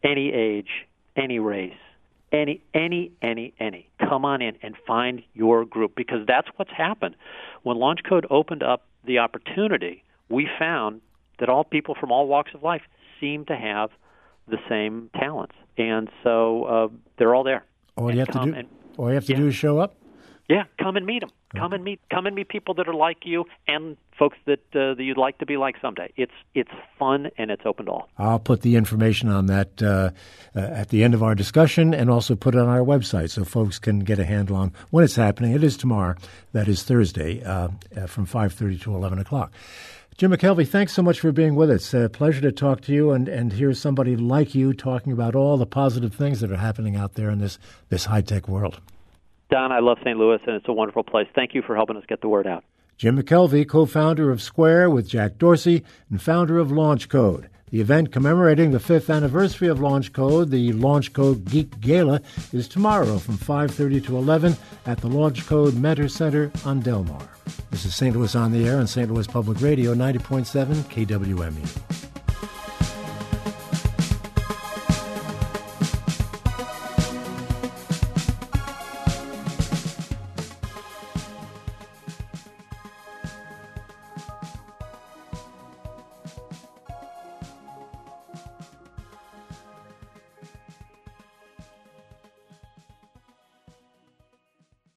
any 0.02 0.32
age, 0.32 0.86
any 1.16 1.38
race, 1.38 1.72
any 2.32 2.62
any 2.74 3.12
any 3.22 3.54
any. 3.58 3.88
Come 4.00 4.24
on 4.24 4.42
in 4.42 4.56
and 4.62 4.74
find 4.86 5.22
your 5.34 5.64
group 5.64 5.94
because 5.96 6.26
that's 6.26 6.48
what's 6.56 6.70
happened. 6.70 7.16
When 7.62 7.76
LaunchCode 7.76 8.26
opened 8.30 8.62
up 8.62 8.84
the 9.04 9.18
opportunity, 9.18 10.04
we 10.28 10.48
found 10.58 11.00
that 11.38 11.48
all 11.48 11.64
people 11.64 11.94
from 11.98 12.12
all 12.12 12.26
walks 12.26 12.52
of 12.54 12.62
life 12.62 12.82
seem 13.20 13.44
to 13.46 13.56
have 13.56 13.90
the 14.46 14.58
same 14.68 15.10
talents, 15.14 15.54
and 15.76 16.08
so 16.22 16.64
uh, 16.64 16.88
they're 17.18 17.34
all 17.34 17.44
there. 17.44 17.64
All 17.96 18.12
you 18.12 18.20
have 18.20 18.28
to 18.28 18.40
do, 18.44 18.54
and, 18.54 18.68
all 18.96 19.08
you 19.08 19.14
have 19.14 19.26
to 19.26 19.32
yeah. 19.32 19.38
do 19.38 19.48
is 19.48 19.54
show 19.54 19.78
up. 19.78 19.94
Yeah, 20.48 20.64
come 20.78 20.96
and 20.96 21.04
meet 21.04 21.20
them. 21.20 21.30
Come 21.54 21.74
and 21.74 21.84
meet 21.84 22.00
come 22.10 22.24
and 22.26 22.34
meet 22.34 22.48
people 22.48 22.72
that 22.74 22.88
are 22.88 22.94
like 22.94 23.26
you 23.26 23.44
and 23.66 23.98
folks 24.18 24.38
that 24.46 24.60
uh, 24.74 24.94
that 24.94 25.02
you'd 25.02 25.18
like 25.18 25.36
to 25.38 25.46
be 25.46 25.58
like 25.58 25.76
someday. 25.80 26.10
It's 26.16 26.32
it's 26.54 26.70
fun 26.98 27.28
and 27.36 27.50
it's 27.50 27.66
open 27.66 27.84
to 27.86 27.92
all. 27.92 28.08
I'll 28.16 28.38
put 28.38 28.62
the 28.62 28.76
information 28.76 29.28
on 29.28 29.44
that 29.46 29.82
uh, 29.82 30.10
uh, 30.56 30.60
at 30.60 30.88
the 30.88 31.04
end 31.04 31.12
of 31.12 31.22
our 31.22 31.34
discussion 31.34 31.92
and 31.92 32.08
also 32.08 32.34
put 32.34 32.54
it 32.54 32.60
on 32.60 32.68
our 32.68 32.80
website 32.80 33.28
so 33.30 33.44
folks 33.44 33.78
can 33.78 34.00
get 34.00 34.18
a 34.18 34.24
handle 34.24 34.56
on 34.56 34.72
when 34.90 35.04
it's 35.04 35.16
happening. 35.16 35.52
It 35.52 35.62
is 35.62 35.76
tomorrow. 35.76 36.14
That 36.52 36.66
is 36.66 36.82
Thursday 36.82 37.42
uh, 37.44 37.68
uh, 37.94 38.06
from 38.06 38.26
5.30 38.26 38.80
to 38.82 38.94
11 38.94 39.18
o'clock. 39.18 39.52
Jim 40.16 40.32
McKelvey, 40.32 40.66
thanks 40.66 40.94
so 40.94 41.02
much 41.02 41.20
for 41.20 41.30
being 41.30 41.54
with 41.54 41.70
us. 41.70 41.94
A 41.94 42.08
pleasure 42.08 42.40
to 42.40 42.50
talk 42.50 42.80
to 42.82 42.92
you 42.92 43.12
and, 43.12 43.28
and 43.28 43.52
hear 43.52 43.72
somebody 43.72 44.16
like 44.16 44.54
you 44.54 44.72
talking 44.72 45.12
about 45.12 45.36
all 45.36 45.56
the 45.56 45.66
positive 45.66 46.12
things 46.12 46.40
that 46.40 46.50
are 46.50 46.56
happening 46.56 46.96
out 46.96 47.14
there 47.14 47.30
in 47.30 47.38
this, 47.38 47.58
this 47.88 48.06
high-tech 48.06 48.48
world. 48.48 48.80
Don, 49.50 49.72
I 49.72 49.78
love 49.78 49.98
St. 50.04 50.18
Louis, 50.18 50.40
and 50.46 50.56
it's 50.56 50.68
a 50.68 50.72
wonderful 50.72 51.02
place. 51.02 51.26
Thank 51.34 51.54
you 51.54 51.62
for 51.62 51.74
helping 51.74 51.96
us 51.96 52.04
get 52.06 52.20
the 52.20 52.28
word 52.28 52.46
out. 52.46 52.64
Jim 52.98 53.16
McKelvey, 53.16 53.66
co 53.66 53.86
founder 53.86 54.30
of 54.30 54.42
Square 54.42 54.90
with 54.90 55.08
Jack 55.08 55.38
Dorsey 55.38 55.84
and 56.10 56.20
founder 56.20 56.58
of 56.58 56.70
Launch 56.70 57.08
Code. 57.08 57.48
The 57.70 57.80
event 57.80 58.12
commemorating 58.12 58.70
the 58.70 58.80
fifth 58.80 59.10
anniversary 59.10 59.68
of 59.68 59.78
Launch 59.78 60.12
Code, 60.12 60.50
the 60.50 60.72
Launch 60.72 61.12
Code 61.12 61.44
Geek 61.44 61.80
Gala, 61.80 62.22
is 62.52 62.66
tomorrow 62.66 63.18
from 63.18 63.36
5.30 63.36 64.04
to 64.06 64.16
11 64.16 64.56
at 64.86 64.98
the 64.98 65.08
Launch 65.08 65.46
Code 65.46 65.74
Mentor 65.74 66.08
Center 66.08 66.50
on 66.64 66.80
Delmar. 66.80 67.28
This 67.70 67.84
is 67.84 67.94
St. 67.94 68.16
Louis 68.16 68.34
on 68.34 68.52
the 68.52 68.66
Air 68.66 68.78
on 68.78 68.86
St. 68.86 69.10
Louis 69.10 69.26
Public 69.26 69.60
Radio, 69.60 69.94
90.7 69.94 70.74
KWMU. 70.84 72.17